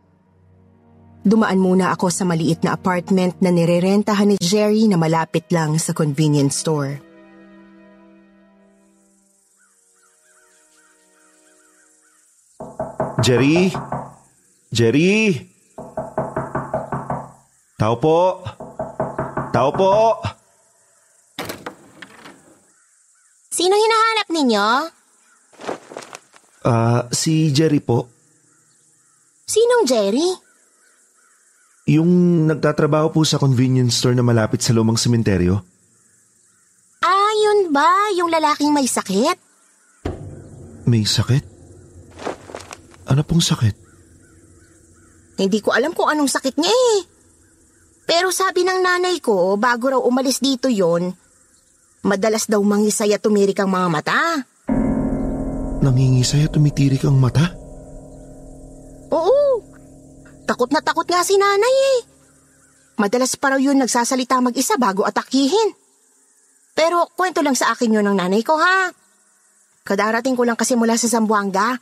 dumaan 1.23 1.63
muna 1.63 1.95
ako 1.95 2.11
sa 2.11 2.27
maliit 2.27 2.67
na 2.67 2.75
apartment 2.75 3.39
na 3.39 3.55
nirerentahan 3.55 4.35
ni 4.35 4.37
Jerry 4.43 4.91
na 4.91 4.99
malapit 4.99 5.47
lang 5.55 5.79
sa 5.79 5.95
convenience 5.95 6.59
store. 6.59 6.99
Jerry? 13.23 13.71
Jerry? 14.75 15.47
Tao 17.79 17.95
po? 18.03 18.43
Tao 19.55 19.71
po? 19.71 20.19
Sino 23.55 23.79
hinahanap 23.79 24.27
ninyo? 24.27 24.67
Ah, 26.63 27.11
si 27.11 27.51
Jerry 27.51 27.83
po. 27.83 28.07
Sinong 29.47 29.85
Jerry? 29.85 30.31
Yung 31.91 32.47
nagtatrabaho 32.47 33.11
po 33.11 33.27
sa 33.27 33.43
convenience 33.43 33.99
store 33.99 34.15
na 34.15 34.23
malapit 34.23 34.63
sa 34.63 34.71
lumang 34.71 34.95
sementeryo. 34.95 35.59
Ah, 37.03 37.33
yun 37.35 37.75
ba? 37.75 38.15
Yung 38.15 38.31
lalaking 38.31 38.71
may 38.71 38.87
sakit? 38.87 39.37
May 40.87 41.03
sakit? 41.03 41.43
Ano 43.11 43.27
pong 43.27 43.43
sakit? 43.43 43.75
Hindi 45.43 45.59
ko 45.59 45.75
alam 45.75 45.91
kung 45.91 46.07
anong 46.07 46.31
sakit 46.31 46.55
niya 46.55 46.71
eh. 46.71 47.01
Pero 48.07 48.31
sabi 48.31 48.63
ng 48.63 48.79
nanay 48.79 49.19
ko, 49.19 49.59
bago 49.59 49.91
raw 49.91 50.01
umalis 50.03 50.39
dito 50.39 50.71
yon, 50.71 51.11
madalas 52.07 52.47
daw 52.47 52.63
mangisay 52.63 53.11
at 53.11 53.23
tumirik 53.23 53.59
ang 53.59 53.75
mga 53.75 53.89
mata. 53.91 54.23
Nangingisay 55.83 56.47
at 56.47 56.55
tumitirik 56.55 57.03
ang 57.03 57.19
mata? 57.19 57.51
Oo. 59.11 59.59
Takot 60.47 60.71
na 60.71 60.79
takot 60.79 61.05
nga 61.05 61.27
si 61.27 61.35
nanay 61.35 61.77
eh. 61.99 62.01
Madalas 63.03 63.35
pa 63.35 63.51
raw 63.51 63.59
yun 63.59 63.83
nagsasalita 63.83 64.39
mag-isa 64.39 64.79
bago 64.79 65.03
atakihin. 65.03 65.75
Pero 66.73 67.11
kwento 67.19 67.43
lang 67.43 67.59
sa 67.59 67.75
akin 67.75 67.99
yun 67.99 68.07
ng 68.07 68.15
nanay 68.15 68.47
ko 68.47 68.55
ha. 68.57 68.95
Kadarating 69.83 70.39
ko 70.39 70.47
lang 70.47 70.55
kasi 70.55 70.79
mula 70.79 70.95
sa 70.95 71.11
Zamboanga. 71.11 71.75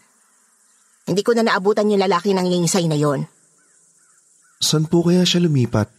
Hindi 1.04 1.20
ko 1.20 1.36
na 1.36 1.44
naabutan 1.44 1.92
yung 1.92 2.00
lalaki 2.00 2.32
ng 2.32 2.46
ngingisay 2.48 2.88
na 2.88 2.96
yon. 2.96 3.28
Saan 4.60 4.88
po 4.88 5.04
kaya 5.04 5.28
siya 5.28 5.44
lumipat? 5.44 5.92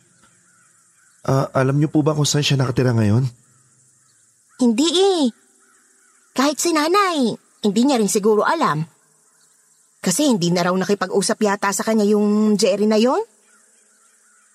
Ah, 1.22 1.54
alam 1.54 1.78
niyo 1.78 1.94
po 1.94 2.02
ba 2.02 2.18
kung 2.18 2.26
saan 2.26 2.42
siya 2.42 2.58
nakatira 2.58 2.98
ngayon? 2.98 3.30
Hindi 4.58 4.90
eh. 4.90 5.24
Kahit 6.34 6.58
si 6.58 6.74
nanay, 6.74 7.38
hindi 7.62 7.82
niya 7.86 8.02
rin 8.02 8.10
siguro 8.10 8.42
alam. 8.42 8.82
Kasi 10.02 10.34
hindi 10.34 10.50
na 10.50 10.66
raw 10.66 10.74
nakipag-usap 10.74 11.38
yata 11.46 11.70
sa 11.70 11.86
kanya 11.86 12.06
yung 12.10 12.58
Jerry 12.58 12.90
na 12.90 12.98
yon. 12.98 13.22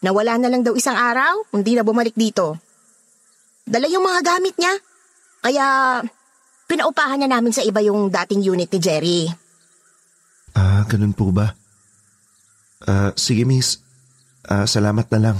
Nawala 0.02 0.36
na 0.42 0.50
lang 0.50 0.66
daw 0.66 0.74
isang 0.74 0.98
araw, 0.98 1.46
hindi 1.54 1.78
na 1.78 1.86
bumalik 1.86 2.18
dito. 2.18 2.58
Dala 3.62 3.86
yung 3.86 4.02
mga 4.02 4.20
gamit 4.26 4.54
niya. 4.58 4.74
Kaya 5.42 5.66
pinaupahan 6.66 7.22
niya 7.22 7.30
namin 7.30 7.54
sa 7.54 7.62
iba 7.62 7.78
yung 7.78 8.10
dating 8.10 8.42
unit 8.42 8.70
ni 8.70 8.78
Jerry. 8.82 9.20
Ah, 10.58 10.82
ganun 10.90 11.14
po 11.14 11.30
ba? 11.30 11.54
Ah, 12.82 13.14
sige 13.14 13.46
miss. 13.46 13.78
Ah, 14.46 14.66
salamat 14.66 15.06
na 15.14 15.18
lang. 15.30 15.38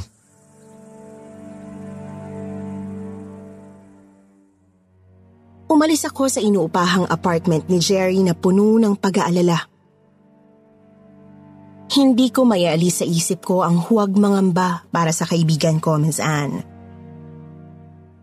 Umalis 5.67 6.07
ako 6.07 6.31
sa 6.31 6.39
inuupahang 6.39 7.11
apartment 7.11 7.67
ni 7.67 7.83
Jerry 7.83 8.23
na 8.23 8.39
puno 8.39 8.79
ng 8.79 8.95
pag-aalala. 8.95 9.67
Hindi 11.91 12.31
ko 12.31 12.47
mayaalis 12.47 13.03
sa 13.03 13.07
isip 13.07 13.43
ko 13.43 13.67
ang 13.67 13.83
huwag 13.83 14.15
mangamba 14.15 14.87
para 14.95 15.11
sa 15.11 15.27
kaibigan 15.27 15.83
ko, 15.83 15.99
Ms. 15.99 16.19
Anne. 16.23 16.59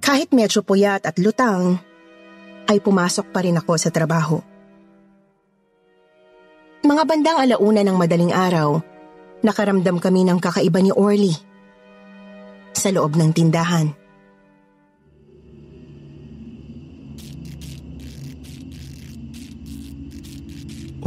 Kahit 0.03 0.31
medyo 0.35 0.63
puyat 0.63 1.03
at 1.03 1.15
lutang, 1.19 1.79
ay 2.67 2.79
pumasok 2.79 3.31
pa 3.31 3.43
rin 3.43 3.59
ako 3.59 3.73
sa 3.75 3.91
trabaho. 3.91 4.39
Mga 6.83 7.03
bandang 7.07 7.39
alauna 7.39 7.81
ng 7.83 7.95
madaling 7.95 8.35
araw, 8.35 8.79
nakaramdam 9.43 9.99
kami 9.99 10.27
ng 10.27 10.39
kakaiba 10.39 10.79
ni 10.83 10.91
Orly 10.91 11.35
sa 12.75 12.91
loob 12.91 13.15
ng 13.15 13.31
tindahan. 13.31 14.02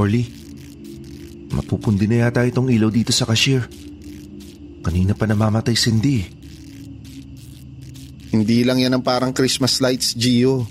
Orly, 0.07 0.23
mapupundi 1.51 2.07
na 2.07 2.23
yata 2.23 2.47
itong 2.47 2.71
ilaw 2.71 2.95
dito 2.95 3.11
sa 3.11 3.27
cashier. 3.27 3.67
Kanina 4.87 5.19
pa 5.19 5.27
namamatay 5.27 5.75
si 5.75 5.91
Cindy. 5.91 6.23
Hindi 8.31 8.63
lang 8.63 8.79
yan 8.79 8.95
ang 8.95 9.03
parang 9.03 9.35
Christmas 9.35 9.83
lights, 9.83 10.15
Gio. 10.15 10.63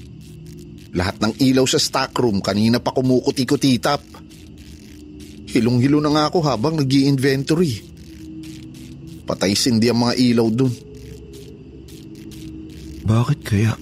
Lahat 0.96 1.20
ng 1.20 1.36
ilaw 1.36 1.68
sa 1.68 1.84
stockroom 1.84 2.40
kanina 2.40 2.80
pa 2.80 2.96
kumukuti-kutitap. 2.96 4.00
Hilong-hilo 5.52 6.00
na 6.00 6.16
nga 6.16 6.24
ako 6.32 6.40
habang 6.40 6.80
nag 6.80 6.88
inventory 6.88 7.84
Patay 9.28 9.52
sindi 9.52 9.92
ang 9.92 10.00
mga 10.00 10.16
ilaw 10.16 10.48
dun. 10.48 10.72
Bakit 13.04 13.40
kaya? 13.44 13.76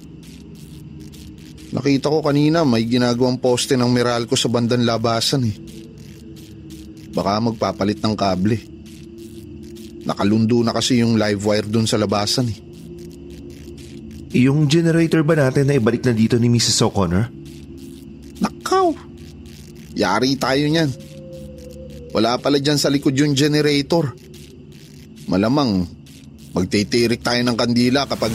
Nakita 1.74 2.06
ko 2.06 2.22
kanina 2.22 2.62
may 2.62 2.86
ginagawang 2.86 3.42
poste 3.42 3.74
ng 3.74 3.90
Meralco 3.90 4.38
sa 4.38 4.46
bandang 4.46 4.86
labasan 4.86 5.42
eh. 5.42 5.56
Baka 7.10 7.42
magpapalit 7.42 7.98
ng 7.98 8.14
kable. 8.14 8.58
Nakalundo 10.06 10.62
na 10.62 10.70
kasi 10.70 11.02
yung 11.02 11.18
live 11.18 11.42
wire 11.42 11.66
dun 11.66 11.90
sa 11.90 11.98
labasan 11.98 12.46
eh. 12.46 12.58
Yung 14.34 14.70
generator 14.70 15.22
ba 15.26 15.34
natin 15.34 15.66
na 15.66 15.78
ibalik 15.78 16.02
na 16.06 16.14
dito 16.14 16.38
ni 16.38 16.50
Mrs. 16.50 16.82
O'Connor? 16.86 17.30
Nakaw! 18.42 18.94
Yari 19.94 20.34
tayo 20.38 20.66
niyan. 20.66 20.90
Wala 22.14 22.38
pala 22.38 22.58
dyan 22.62 22.78
sa 22.78 22.90
likod 22.90 23.14
yung 23.14 23.34
generator. 23.34 24.14
Malamang 25.26 25.86
magtitirik 26.54 27.22
tayo 27.22 27.42
ng 27.42 27.58
kandila 27.58 28.06
kapag... 28.06 28.30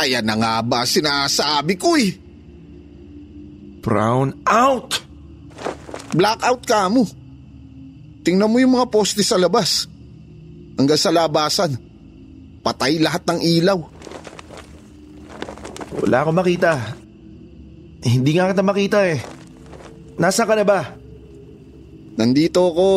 Ayan 0.00 0.24
na 0.24 0.32
nga 0.40 0.64
ba 0.64 0.88
sinasabi 0.88 1.76
ko 1.76 1.92
eh. 2.00 2.16
Brown 3.84 4.32
out! 4.48 4.96
Blackout 6.16 6.64
ka 6.64 6.88
mo. 6.88 7.04
Tingnan 8.24 8.48
mo 8.48 8.56
yung 8.56 8.80
mga 8.80 8.88
poste 8.88 9.20
sa 9.20 9.36
labas. 9.36 9.84
Hanggang 10.80 10.96
sa 10.96 11.12
labasan. 11.12 11.76
Patay 12.64 12.96
lahat 12.96 13.28
ng 13.28 13.40
ilaw. 13.44 13.78
Wala 16.00 16.24
akong 16.24 16.38
makita. 16.40 16.96
Hindi 18.00 18.30
nga 18.36 18.48
kita 18.48 18.64
makita 18.64 18.98
eh. 19.04 19.20
Nasaan 20.16 20.48
ka 20.48 20.54
na 20.56 20.64
ba? 20.64 20.80
Nandito 22.16 22.72
ako. 22.72 22.88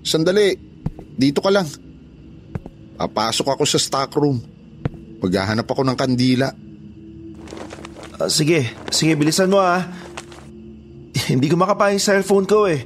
Sandali, 0.00 0.56
dito 1.16 1.44
ka 1.44 1.52
lang. 1.52 1.68
Papasok 2.96 3.56
ako 3.56 3.64
sa 3.68 3.80
stockroom. 3.80 4.51
Maghahanap 5.22 5.70
ako 5.70 5.86
ng 5.86 5.96
kandila. 5.96 6.50
Ah, 8.18 8.26
sige, 8.26 8.74
sige 8.90 9.14
bilisan 9.14 9.46
mo 9.46 9.62
ah. 9.62 9.86
Hindi 11.30 11.46
ko 11.46 11.54
makapahing 11.54 12.02
cellphone 12.02 12.46
ko 12.50 12.66
eh. 12.66 12.82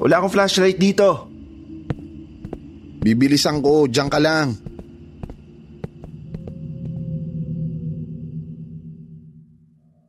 Wala 0.00 0.18
akong 0.18 0.32
flashlight 0.32 0.80
dito. 0.80 1.28
Bibilisan 3.04 3.60
ko, 3.60 3.84
diyan 3.84 4.08
ka 4.08 4.18
lang. 4.18 4.48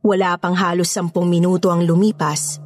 Wala 0.00 0.34
pang 0.40 0.56
halos 0.56 0.88
sampung 0.88 1.28
minuto 1.28 1.68
ang 1.68 1.84
lumipas. 1.84 2.56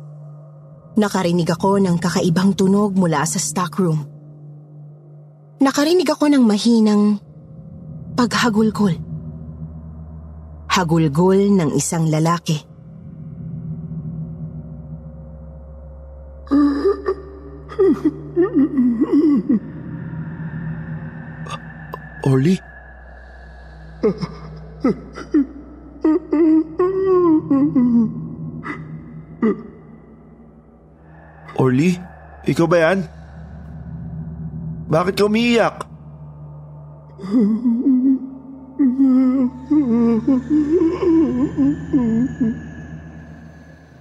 Nakarinig 0.94 1.50
ako 1.50 1.82
ng 1.82 1.98
kakaibang 1.98 2.54
tunog 2.54 2.94
mula 2.94 3.26
sa 3.26 3.42
stockroom. 3.42 4.06
Nakarinig 5.58 6.06
ako 6.06 6.30
ng 6.30 6.42
mahinang 6.46 7.18
paghagulgol. 8.14 8.94
Hagulgol 10.70 11.54
ng 11.54 11.70
isang 11.74 12.10
lalaki. 12.10 12.62
Orly? 22.24 22.56
Orly? 31.60 31.90
Ikaw 32.48 32.66
ba 32.66 32.76
yan? 32.80 32.98
Bakit 34.88 35.14
ka 35.16 35.24
umiiyak? 35.28 35.76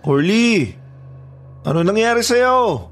Orly! 0.04 0.76
Ano 1.64 1.80
nangyari 1.80 2.20
sa'yo? 2.20 2.92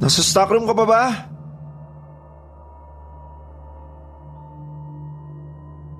Nasa 0.00 0.24
stockroom 0.24 0.64
ka 0.64 0.74
pa 0.76 0.84
ba? 0.88 1.04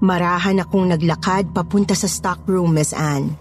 Marahan 0.04 0.61
akong 0.61 0.92
naglakad 0.92 1.52
papunta 1.52 1.96
sa 1.96 2.09
stockroom, 2.09 2.72
Miss 2.76 2.92
Anne. 2.92 3.37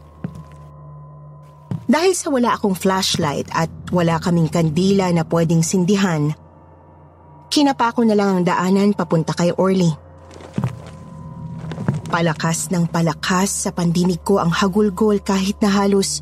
Dahil 1.84 2.16
sa 2.16 2.32
wala 2.32 2.56
akong 2.56 2.76
flashlight 2.80 3.52
at 3.52 3.68
wala 3.92 4.16
kaming 4.20 4.48
kandila 4.48 5.12
na 5.12 5.28
pwedeng 5.28 5.60
sindihan, 5.60 6.32
kinapa 7.52 7.92
ko 7.92 8.08
na 8.08 8.16
lang 8.16 8.40
ang 8.40 8.44
daanan 8.48 8.96
papunta 8.96 9.36
kay 9.36 9.52
Orly. 9.60 10.03
Palakas 12.14 12.70
ng 12.70 12.86
palakas 12.94 13.66
sa 13.66 13.74
pandinig 13.74 14.22
ko 14.22 14.38
ang 14.38 14.54
hagulgol 14.54 15.18
kahit 15.18 15.58
na 15.66 15.74
halos 15.74 16.22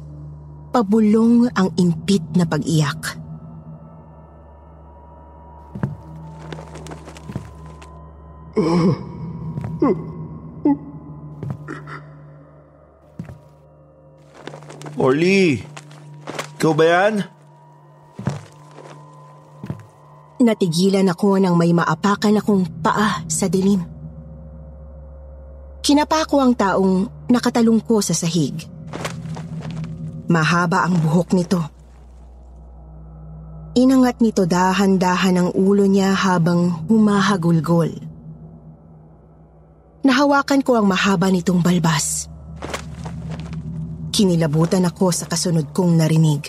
pabulong 0.72 1.52
ang 1.52 1.68
impit 1.76 2.24
na 2.32 2.48
pag-iyak. 2.48 3.20
Orly! 14.96 15.60
Ikaw 16.56 16.72
ba 16.72 16.86
yan? 16.88 17.16
Natigilan 20.40 21.12
ako 21.12 21.36
nang 21.36 21.60
may 21.60 21.76
maapakan 21.76 22.40
akong 22.40 22.64
paa 22.80 23.28
sa 23.28 23.52
dilim. 23.52 23.91
Kinapa 25.82 26.30
ko 26.30 26.46
ang 26.46 26.54
taong 26.54 27.10
nakatalong 27.26 27.82
ko 27.82 28.06
sa 28.06 28.14
sahig. 28.14 28.54
Mahaba 30.30 30.86
ang 30.86 31.02
buhok 31.02 31.34
nito. 31.34 31.58
Inangat 33.74 34.22
nito 34.22 34.46
dahan-dahan 34.46 35.42
ang 35.42 35.50
ulo 35.58 35.90
niya 35.90 36.14
habang 36.14 36.86
humahagulgol. 36.86 37.98
Nahawakan 40.06 40.62
ko 40.62 40.78
ang 40.78 40.86
mahaba 40.86 41.34
nitong 41.34 41.66
balbas. 41.66 42.30
Kinilabutan 44.14 44.86
ako 44.86 45.10
sa 45.10 45.26
kasunod 45.26 45.74
kong 45.74 45.98
narinig. 45.98 46.46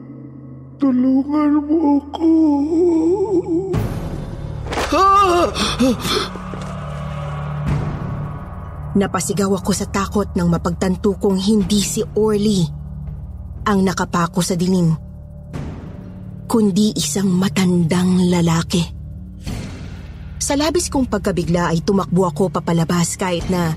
Tulungan 0.80 1.60
mo 1.60 2.00
ako. 2.00 2.32
Napasigaw 8.96 9.60
ako 9.60 9.76
sa 9.76 9.84
takot 9.92 10.32
nang 10.32 10.48
mapagtanto 10.48 11.20
kong 11.20 11.36
hindi 11.36 11.84
si 11.84 12.00
Orly 12.16 12.64
ang 13.68 13.84
nakapako 13.84 14.40
sa 14.40 14.56
dilim, 14.56 14.96
kundi 16.48 16.96
isang 16.96 17.28
matandang 17.28 18.32
lalaki. 18.32 18.80
Sa 20.40 20.56
labis 20.56 20.88
kong 20.88 21.12
pagkabigla 21.12 21.76
ay 21.76 21.84
tumakbo 21.84 22.24
ako 22.24 22.48
papalabas 22.48 23.20
kahit 23.20 23.44
na 23.52 23.76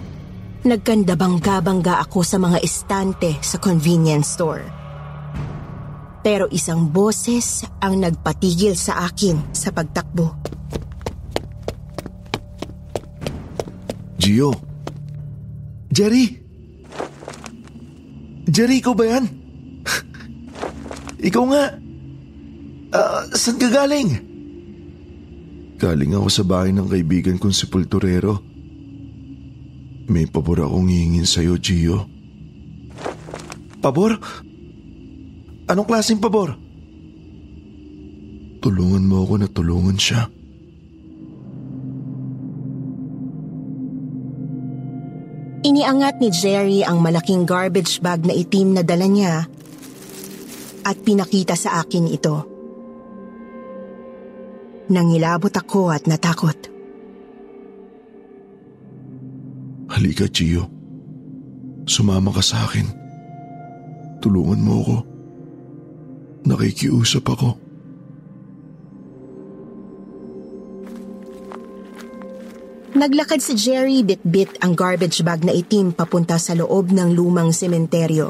nagkandabangga-bangga 0.64 2.00
ako 2.00 2.24
sa 2.24 2.40
mga 2.40 2.64
estante 2.64 3.36
sa 3.44 3.60
convenience 3.60 4.40
store. 4.40 4.83
Pero 6.24 6.48
isang 6.56 6.88
boses 6.88 7.68
ang 7.84 8.00
nagpatigil 8.00 8.80
sa 8.80 9.12
akin 9.12 9.52
sa 9.52 9.76
pagtakbo. 9.76 10.32
Gio. 14.16 14.56
Jerry! 15.92 16.40
Jerry, 18.48 18.80
ikaw 18.80 18.96
ba 18.96 19.04
yan? 19.04 19.26
ikaw 21.28 21.44
nga. 21.52 21.64
Ah, 22.96 23.28
saan 23.36 23.60
ka 23.60 23.68
galing? 23.68 24.32
Galing 25.76 26.16
ako 26.16 26.28
sa 26.32 26.48
bahay 26.48 26.72
ng 26.72 26.88
kaibigan 26.88 27.36
kong 27.36 27.52
si 27.52 27.68
Pulturero. 27.68 28.40
May 30.08 30.24
pabor 30.32 30.64
akong 30.64 30.88
hihingin 30.88 31.28
sa'yo, 31.28 31.60
Gio. 31.60 32.08
Pabor? 33.84 34.16
Anong 35.74 35.90
klaseng 35.90 36.22
pabor? 36.22 36.54
Tulungan 38.62 39.10
mo 39.10 39.26
ako 39.26 39.34
na 39.42 39.50
tulungan 39.50 39.98
siya. 39.98 40.30
Iniangat 45.66 46.22
ni 46.22 46.30
Jerry 46.30 46.86
ang 46.86 47.02
malaking 47.02 47.50
garbage 47.50 47.98
bag 48.06 48.22
na 48.22 48.38
itim 48.38 48.78
na 48.78 48.86
dala 48.86 49.10
niya 49.10 49.50
at 50.86 50.98
pinakita 51.02 51.58
sa 51.58 51.82
akin 51.82 52.06
ito. 52.06 52.46
Nangilabot 54.94 55.58
ako 55.58 55.90
at 55.90 56.06
natakot. 56.06 56.70
Halika, 59.90 60.30
Gio. 60.30 60.70
Sumama 61.90 62.30
ka 62.30 62.46
sa 62.46 62.70
akin. 62.70 62.86
Tulungan 64.22 64.62
mo 64.62 64.74
ako. 64.86 65.13
Nakikiusap 66.44 67.24
ako. 67.24 67.56
Naglakad 72.94 73.42
si 73.42 73.58
Jerry 73.58 74.06
bit-bit 74.06 74.62
ang 74.62 74.78
garbage 74.78 75.26
bag 75.26 75.42
na 75.42 75.50
itim 75.50 75.98
papunta 75.98 76.38
sa 76.38 76.54
loob 76.54 76.94
ng 76.94 77.10
lumang 77.18 77.50
sementeryo. 77.50 78.30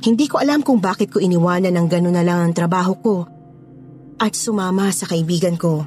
Hindi 0.00 0.26
ko 0.32 0.40
alam 0.40 0.64
kung 0.64 0.80
bakit 0.80 1.12
ko 1.12 1.20
iniwanan 1.20 1.76
ng 1.76 1.86
gano'n 1.92 2.16
na 2.16 2.24
lang 2.24 2.40
ang 2.40 2.52
trabaho 2.56 2.92
ko 2.96 3.16
at 4.16 4.32
sumama 4.32 4.88
sa 4.96 5.04
kaibigan 5.04 5.60
ko. 5.60 5.84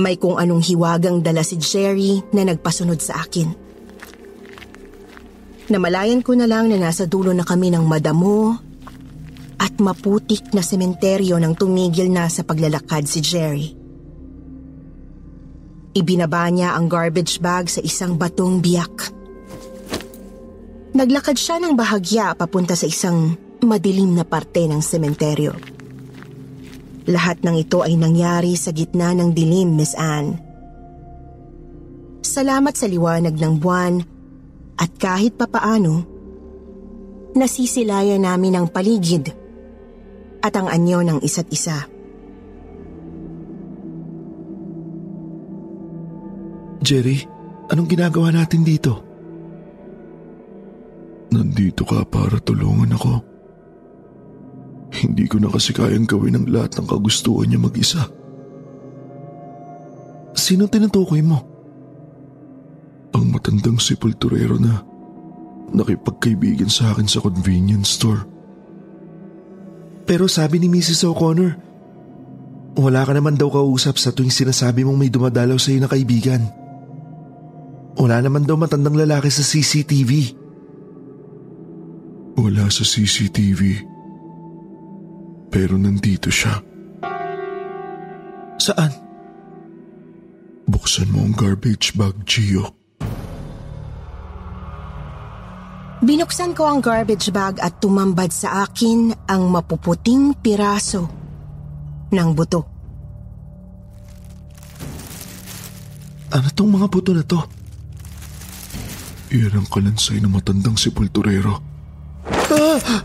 May 0.00 0.16
kung 0.16 0.40
anong 0.40 0.64
hiwagang 0.64 1.20
dala 1.20 1.44
si 1.44 1.60
Jerry 1.60 2.24
na 2.32 2.48
nagpasunod 2.48 2.96
sa 3.02 3.20
akin. 3.28 3.67
Namalayan 5.68 6.24
ko 6.24 6.32
na 6.32 6.48
lang 6.48 6.72
na 6.72 6.80
nasa 6.80 7.04
dulo 7.04 7.36
na 7.36 7.44
kami 7.44 7.68
ng 7.68 7.84
madamo 7.84 8.56
at 9.60 9.76
maputik 9.76 10.56
na 10.56 10.64
sementeryo 10.64 11.36
nang 11.36 11.52
tumigil 11.52 12.08
na 12.08 12.24
sa 12.32 12.40
paglalakad 12.40 13.04
si 13.04 13.20
Jerry. 13.20 13.76
Ibinaba 15.92 16.48
niya 16.48 16.72
ang 16.72 16.88
garbage 16.88 17.36
bag 17.44 17.68
sa 17.68 17.84
isang 17.84 18.16
batong 18.16 18.64
biyak. 18.64 19.12
Naglakad 20.96 21.36
siya 21.36 21.60
ng 21.60 21.76
bahagya 21.76 22.32
papunta 22.32 22.72
sa 22.72 22.88
isang 22.88 23.36
madilim 23.60 24.16
na 24.16 24.24
parte 24.24 24.64
ng 24.64 24.80
sementeryo. 24.80 25.52
Lahat 27.12 27.44
ng 27.44 27.56
ito 27.60 27.84
ay 27.84 27.92
nangyari 28.00 28.56
sa 28.56 28.72
gitna 28.72 29.12
ng 29.12 29.36
dilim, 29.36 29.76
Miss 29.76 29.92
Anne. 29.96 30.40
Salamat 32.24 32.72
sa 32.72 32.88
liwanag 32.88 33.36
ng 33.36 33.54
buwan 33.60 34.17
at 34.78 34.90
kahit 34.94 35.34
papaano, 35.34 36.06
nasisilayan 37.34 38.22
namin 38.22 38.54
ang 38.54 38.66
paligid 38.70 39.34
at 40.38 40.54
ang 40.54 40.70
anyo 40.70 41.02
ng 41.02 41.18
isa't 41.18 41.50
isa. 41.50 41.90
Jerry, 46.78 47.26
anong 47.74 47.90
ginagawa 47.90 48.30
natin 48.30 48.62
dito? 48.62 49.02
Nandito 51.34 51.82
ka 51.84 52.06
para 52.06 52.38
tulungan 52.40 52.94
ako. 52.94 53.12
Hindi 54.94 55.28
ko 55.28 55.36
na 55.42 55.52
kasi 55.52 55.76
kayang 55.76 56.08
gawin 56.08 56.38
ang 56.38 56.46
lahat 56.48 56.78
ng 56.78 56.86
kagustuhan 56.88 57.50
niya 57.50 57.60
mag-isa. 57.60 58.08
Sino 60.32 60.70
tinutukoy 60.70 61.20
mo? 61.20 61.44
Ang 63.16 63.32
matandang 63.32 63.80
sepulturero 63.80 64.60
na 64.60 64.84
nakipagkaibigan 65.72 66.68
sa 66.72 66.92
akin 66.92 67.08
sa 67.08 67.20
convenience 67.20 67.96
store. 68.00 68.24
Pero 70.08 70.24
sabi 70.24 70.56
ni 70.56 70.72
Mrs. 70.72 71.04
O'Connor, 71.04 71.52
wala 72.80 73.04
ka 73.04 73.12
naman 73.12 73.36
daw 73.36 73.52
kausap 73.52 74.00
sa 74.00 74.14
tuwing 74.14 74.32
sinasabi 74.32 74.86
mong 74.86 74.96
may 74.96 75.12
dumadalaw 75.12 75.60
sa 75.60 75.74
iyo 75.74 75.84
na 75.84 75.90
kaibigan. 75.90 76.48
Wala 77.98 78.22
naman 78.22 78.46
daw 78.46 78.54
matandang 78.54 78.94
lalaki 78.94 79.28
sa 79.28 79.42
CCTV. 79.42 80.32
Wala 82.38 82.70
sa 82.70 82.86
CCTV. 82.86 83.84
Pero 85.50 85.74
nandito 85.74 86.30
siya. 86.30 86.62
Saan? 88.62 88.94
Buksan 90.70 91.10
mo 91.10 91.26
ang 91.26 91.34
garbage 91.34 91.98
bag, 91.98 92.14
Gio. 92.22 92.77
Binuksan 95.98 96.54
ko 96.54 96.62
ang 96.62 96.78
garbage 96.78 97.34
bag 97.34 97.58
at 97.58 97.82
tumambad 97.82 98.30
sa 98.30 98.62
akin 98.62 99.10
ang 99.26 99.50
mapuputing 99.50 100.30
piraso 100.38 101.10
ng 102.14 102.28
buto. 102.38 102.60
Ano 106.30 106.48
tong 106.54 106.70
mga 106.70 106.86
buto 106.86 107.10
na 107.10 107.24
to? 107.26 107.40
Iyan 109.34 109.58
ang 109.58 109.66
kalansay 109.66 110.22
ng 110.22 110.30
matandang 110.30 110.78
sepulturero. 110.78 111.58
Ah! 112.46 113.02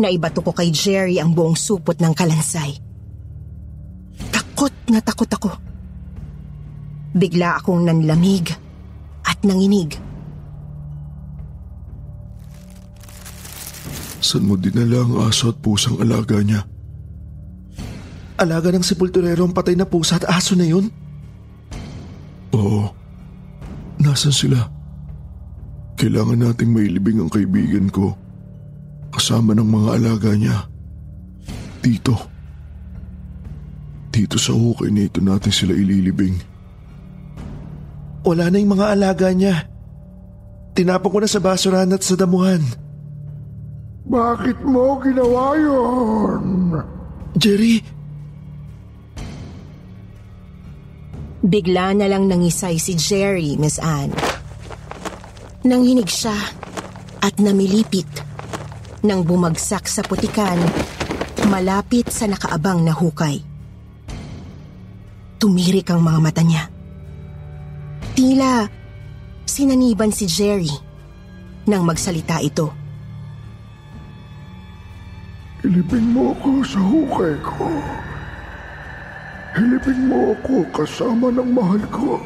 Naibato 0.00 0.40
ko 0.40 0.56
kay 0.56 0.72
Jerry 0.72 1.20
ang 1.20 1.36
buong 1.36 1.60
supot 1.60 2.00
ng 2.00 2.16
kalansay. 2.16 2.80
Takot 4.32 4.72
na 4.88 5.04
takot 5.04 5.28
ako. 5.28 5.50
Bigla 7.12 7.60
akong 7.60 7.84
nanlamig 7.84 8.61
nanginig. 9.42 9.98
Saan 14.22 14.46
mo 14.46 14.54
dinala 14.54 15.02
ang 15.02 15.14
aso 15.26 15.50
at 15.50 15.58
pusang 15.58 15.98
alaga 15.98 16.38
niya? 16.38 16.62
Alaga 18.38 18.70
ng 18.70 18.86
sepulturero 18.86 19.42
ang 19.42 19.54
patay 19.54 19.74
na 19.74 19.86
pusa 19.86 20.18
at 20.22 20.26
aso 20.30 20.54
na 20.54 20.66
yun? 20.66 20.88
Oo. 22.54 22.86
Nasaan 23.98 24.34
sila? 24.34 24.60
Kailangan 25.98 26.38
nating 26.38 26.70
mailibing 26.70 27.22
ang 27.22 27.30
kaibigan 27.30 27.86
ko. 27.90 28.14
Kasama 29.14 29.54
ng 29.54 29.68
mga 29.68 29.88
alaga 29.98 30.30
niya. 30.34 30.58
Dito. 31.82 32.14
Dito 34.10 34.36
sa 34.38 34.54
hukay 34.54 34.90
na 34.90 35.06
ito 35.06 35.18
natin 35.18 35.50
sila 35.50 35.74
ililibing. 35.74 36.51
Wala 38.22 38.50
na 38.50 38.56
yung 38.62 38.72
mga 38.78 38.86
alaga 38.94 39.28
niya. 39.34 39.66
Tinapon 40.72 41.10
ko 41.10 41.18
na 41.20 41.28
sa 41.28 41.42
basurahan 41.42 41.90
at 41.92 42.02
sa 42.02 42.14
damuhan. 42.16 42.62
Bakit 44.08 44.62
mo 44.66 44.98
ginawa 45.02 45.54
yun? 45.58 46.42
Jerry, 47.36 47.82
Bigla 51.42 51.90
na 51.98 52.06
lang 52.06 52.30
nangisay 52.30 52.78
si 52.78 52.94
Jerry, 52.94 53.58
Miss 53.58 53.82
Anne. 53.82 54.14
Nanghinig 55.66 56.06
siya 56.06 56.38
at 57.18 57.34
namilipit 57.42 58.06
nang 59.02 59.26
bumagsak 59.26 59.90
sa 59.90 60.06
putikan 60.06 60.56
malapit 61.50 62.08
sa 62.08 62.24
nakaabang 62.24 62.80
na 62.80 62.96
hukay. 62.96 63.44
Tumirik 65.36 65.92
ang 65.92 66.00
mga 66.00 66.18
mata 66.24 66.40
niya. 66.40 66.71
Tila 68.12 68.68
sinaniban 69.48 70.12
si 70.12 70.28
Jerry 70.28 70.68
nang 71.64 71.88
magsalita 71.88 72.44
ito. 72.44 72.68
Ilibing 75.64 76.12
mo 76.12 76.36
ako 76.36 76.60
sa 76.60 76.76
hukay 76.84 77.40
ko. 77.40 77.72
Hilipin 79.56 80.12
mo 80.12 80.36
ako 80.36 80.60
kasama 80.76 81.32
ng 81.32 81.56
mahal 81.56 81.80
ko. 81.88 82.20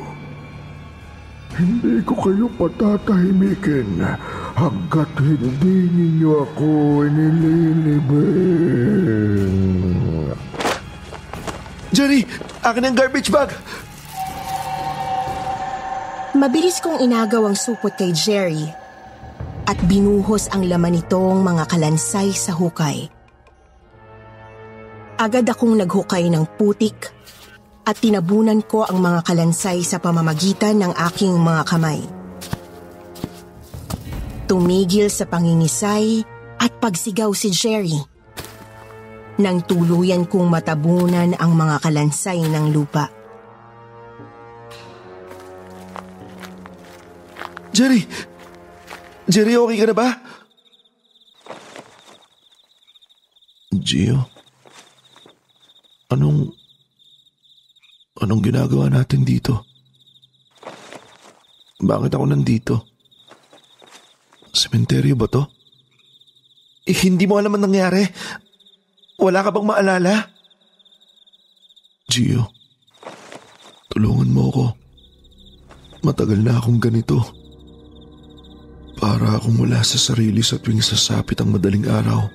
Hindi 1.54 2.02
ko 2.02 2.18
kayo 2.18 2.50
patatahimikin 2.58 4.02
hanggat 4.58 5.10
hindi 5.22 5.86
ninyo 5.86 6.50
ako 6.50 6.68
inililibing. 7.06 8.02
Jerry, 11.94 12.26
akin 12.66 12.90
ang 12.90 12.98
garbage 12.98 13.30
bag. 13.30 13.54
Mabilis 16.36 16.84
kong 16.84 17.00
inagaw 17.00 17.48
ang 17.48 17.56
supot 17.56 17.96
kay 17.96 18.12
Jerry 18.12 18.68
at 19.64 19.80
binuhos 19.88 20.52
ang 20.52 20.68
laman 20.68 21.00
nitong 21.00 21.40
mga 21.40 21.64
kalansay 21.64 22.36
sa 22.36 22.52
hukay. 22.52 23.08
Agad 25.16 25.48
akong 25.48 25.80
naghukay 25.80 26.28
ng 26.28 26.44
putik 26.60 27.08
at 27.88 27.96
tinabunan 27.96 28.60
ko 28.60 28.84
ang 28.84 29.00
mga 29.00 29.24
kalansay 29.24 29.80
sa 29.80 29.96
pamamagitan 29.96 30.76
ng 30.84 30.92
aking 31.08 31.32
mga 31.40 31.62
kamay. 31.72 32.04
Tumigil 34.44 35.08
sa 35.08 35.24
pangingisay 35.24 36.20
at 36.60 36.68
pagsigaw 36.76 37.32
si 37.32 37.48
Jerry. 37.48 37.96
Nang 39.40 39.64
tuluyan 39.64 40.28
kong 40.28 40.52
matabunan 40.52 41.32
ang 41.40 41.56
mga 41.56 41.80
kalansay 41.80 42.44
ng 42.44 42.76
lupa. 42.76 43.15
Jerry! 47.76 48.08
Jerry, 49.28 49.52
okay 49.52 49.76
ka 49.76 49.86
na 49.92 49.92
ba? 49.92 50.08
Gio? 53.68 54.24
Anong... 56.08 56.56
Anong 58.16 58.40
ginagawa 58.40 58.88
natin 58.88 59.28
dito? 59.28 59.68
Bakit 61.76 62.16
ako 62.16 62.24
nandito? 62.24 62.74
Sementeryo 64.56 65.12
ba 65.12 65.28
to? 65.28 65.44
Eh, 66.88 66.96
hindi 67.04 67.28
mo 67.28 67.36
alam 67.36 67.60
ang 67.60 67.68
nangyari. 67.68 68.08
Wala 69.20 69.44
ka 69.44 69.52
bang 69.52 69.68
maalala? 69.68 70.32
Gio, 72.08 72.48
tulungan 73.92 74.32
mo 74.32 74.48
ako. 74.48 74.64
Matagal 76.08 76.40
na 76.40 76.56
akong 76.56 76.80
ganito. 76.80 77.44
Para 79.06 79.38
akong 79.38 79.62
wala 79.62 79.86
sa 79.86 80.02
sarili 80.02 80.42
sa 80.42 80.58
tuwing 80.58 80.82
sasapit 80.82 81.38
ang 81.38 81.54
madaling 81.54 81.86
araw. 81.86 82.26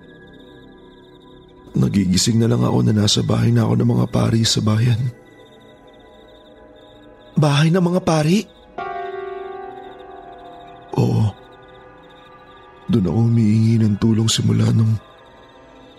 Nagigising 1.76 2.40
na 2.40 2.48
lang 2.48 2.64
ako 2.64 2.80
na 2.88 2.96
nasa 2.96 3.20
bahay 3.20 3.52
na 3.52 3.68
ako 3.68 3.76
ng 3.76 3.90
mga 3.92 4.06
pari 4.08 4.48
sa 4.48 4.64
bayan. 4.64 5.12
Bahay 7.36 7.76
ng 7.76 7.84
mga 7.84 8.00
pari? 8.08 8.48
Oo. 10.96 11.36
Doon 12.88 13.08
ako 13.12 13.20
humihingi 13.20 13.76
ng 13.84 14.00
tulong 14.00 14.32
simula 14.32 14.72
nung 14.72 14.96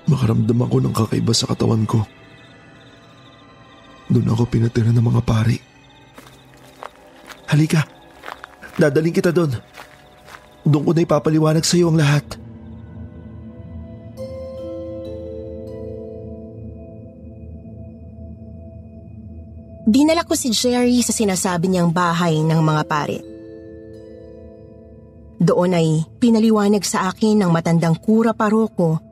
makaramdam 0.08 0.56
ako 0.56 0.88
ng 0.88 0.94
kakaiba 0.96 1.36
sa 1.36 1.52
katawan 1.52 1.84
ko. 1.84 2.00
Doon 4.08 4.24
ako 4.24 4.48
pinatira 4.48 4.88
ng 4.88 5.04
mga 5.04 5.20
pari. 5.20 5.60
Halika. 7.52 7.84
Dadaling 8.80 9.12
kita 9.12 9.36
doon. 9.36 9.71
Doon 10.62 10.82
ko 10.86 10.90
na 10.94 11.02
ipapaliwanag 11.02 11.64
sa 11.66 11.74
iyo 11.74 11.90
ang 11.90 11.98
lahat. 11.98 12.42
Dinala 19.82 20.22
ko 20.22 20.38
si 20.38 20.54
Jerry 20.54 21.02
sa 21.02 21.10
sinasabi 21.10 21.66
niyang 21.66 21.90
bahay 21.90 22.38
ng 22.38 22.60
mga 22.62 22.82
pare. 22.86 23.18
Doon 25.42 25.74
ay 25.74 26.06
pinaliwanag 26.22 26.86
sa 26.86 27.10
akin 27.10 27.42
ng 27.42 27.50
matandang 27.50 27.98
kura 27.98 28.30
paroko 28.30 29.02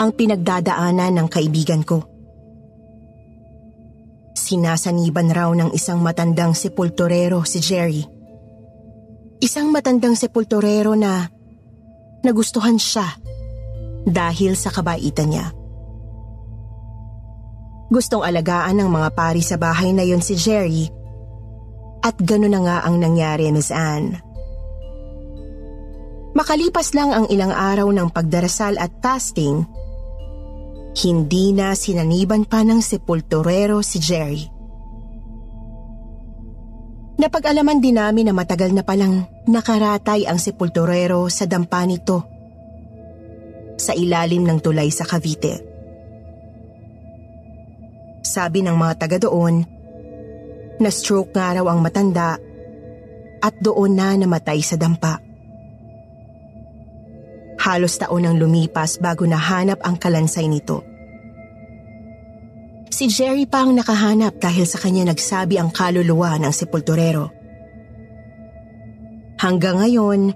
ang 0.00 0.10
pinagdadaanan 0.16 1.20
ng 1.20 1.28
kaibigan 1.28 1.84
ko. 1.84 2.08
Sinasaniban 4.32 5.28
raw 5.28 5.52
ng 5.52 5.76
isang 5.76 6.00
matandang 6.00 6.56
sepulturero 6.56 7.44
si 7.44 7.60
Jerry. 7.60 8.15
Isang 9.46 9.70
matandang 9.70 10.18
sepulturero 10.18 10.98
na 10.98 11.22
nagustuhan 12.26 12.82
siya 12.82 13.06
dahil 14.02 14.58
sa 14.58 14.74
kabaitan 14.74 15.30
niya. 15.30 15.54
Gustong 17.86 18.26
alagaan 18.26 18.82
ng 18.82 18.90
mga 18.90 19.14
pari 19.14 19.46
sa 19.46 19.54
bahay 19.54 19.94
na 19.94 20.02
yon 20.02 20.18
si 20.18 20.34
Jerry 20.34 20.90
at 22.02 22.18
gano'n 22.18 22.50
na 22.50 22.60
nga 22.66 22.76
ang 22.90 22.98
nangyari 22.98 23.46
Miss 23.54 23.70
Anne. 23.70 24.18
Makalipas 26.34 26.90
lang 26.98 27.14
ang 27.14 27.30
ilang 27.30 27.54
araw 27.54 27.86
ng 27.94 28.10
pagdarasal 28.10 28.74
at 28.82 28.90
fasting, 28.98 29.62
hindi 31.06 31.54
na 31.54 31.78
sinaniban 31.78 32.42
pa 32.50 32.66
ng 32.66 32.82
sepulturero 32.82 33.78
si 33.78 34.02
Jerry. 34.02 34.55
Napag-alaman 37.16 37.80
din 37.80 37.96
namin 37.96 38.28
na 38.28 38.34
matagal 38.36 38.76
na 38.76 38.84
palang 38.84 39.24
nakaratay 39.48 40.28
ang 40.28 40.36
sepulturero 40.36 41.32
sa 41.32 41.48
dampa 41.48 41.80
nito 41.88 42.28
sa 43.80 43.96
ilalim 43.96 44.44
ng 44.44 44.58
tulay 44.60 44.92
sa 44.92 45.08
Cavite. 45.08 45.64
Sabi 48.20 48.60
ng 48.60 48.76
mga 48.76 48.94
taga 49.00 49.18
doon, 49.28 49.64
na 50.76 50.90
stroke 50.92 51.32
nga 51.32 51.56
raw 51.56 51.64
ang 51.72 51.80
matanda 51.80 52.36
at 53.40 53.54
doon 53.64 53.96
na 53.96 54.12
namatay 54.16 54.60
sa 54.60 54.76
dampa. 54.76 55.20
Halos 57.56 57.98
taon 57.98 58.28
ang 58.28 58.36
lumipas 58.38 59.00
bago 59.02 59.26
nahanap 59.26 59.82
ang 59.82 59.98
kalansay 59.98 60.46
nito. 60.46 60.85
Si 62.96 63.12
Jerry 63.12 63.44
pa 63.44 63.60
ang 63.60 63.76
nakahanap 63.76 64.40
dahil 64.40 64.64
sa 64.64 64.80
kanya 64.80 65.12
nagsabi 65.12 65.60
ang 65.60 65.68
kaluluwa 65.68 66.40
ng 66.40 66.48
sepulturero. 66.48 67.28
Hanggang 69.36 69.84
ngayon, 69.84 70.32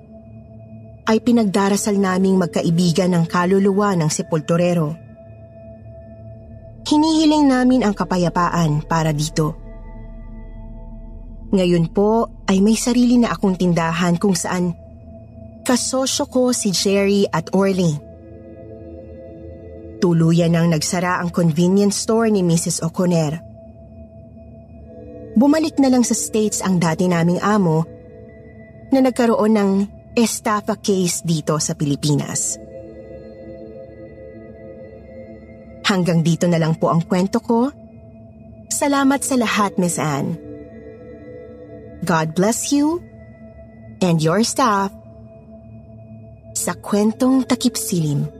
ay 1.09 1.25
pinagdarasal 1.25 1.97
naming 1.97 2.37
magkaibigan 2.37 3.17
ng 3.17 3.25
kaluluwa 3.33 3.97
ng 3.97 4.13
sepulturero. 4.13 4.93
Hinihiling 6.85 7.49
namin 7.49 7.81
ang 7.81 7.97
kapayapaan 7.97 8.85
para 8.85 9.17
dito. 9.17 9.57
Ngayon 11.57 11.89
po 11.97 12.29
ay 12.45 12.61
may 12.61 12.77
sarili 12.77 13.17
na 13.17 13.33
akong 13.33 13.57
tindahan 13.57 14.21
kung 14.21 14.37
saan 14.37 14.77
kasosyo 15.65 16.29
ko 16.29 16.53
si 16.53 16.77
Jerry 16.77 17.25
at 17.25 17.57
Orly. 17.57 18.10
Tuluyan 20.01 20.57
nang 20.57 20.73
nagsara 20.73 21.21
ang 21.21 21.29
convenience 21.29 22.01
store 22.01 22.33
ni 22.33 22.41
Mrs. 22.41 22.81
O'Connor. 22.81 23.37
Bumalik 25.37 25.77
na 25.77 25.93
lang 25.93 26.03
sa 26.03 26.17
States 26.17 26.65
ang 26.65 26.81
dati 26.81 27.07
naming 27.07 27.39
amo 27.39 27.85
na 28.91 29.05
nagkaroon 29.05 29.55
ng 29.55 29.71
estafa 30.17 30.75
case 30.81 31.23
dito 31.23 31.55
sa 31.63 31.77
Pilipinas. 31.77 32.59
Hanggang 35.87 36.25
dito 36.25 36.49
na 36.49 36.59
lang 36.59 36.79
po 36.81 36.91
ang 36.91 37.05
kwento 37.05 37.39
ko. 37.43 37.71
Salamat 38.71 39.21
sa 39.21 39.37
lahat, 39.37 39.77
Miss 39.77 39.99
Anne. 39.99 40.39
God 42.07 42.33
bless 42.33 42.73
you 42.73 43.05
and 44.01 44.25
your 44.25 44.41
staff 44.47 44.89
sa 46.57 46.73
kwentong 46.79 47.45
takip 47.45 47.77
silim. 47.77 48.40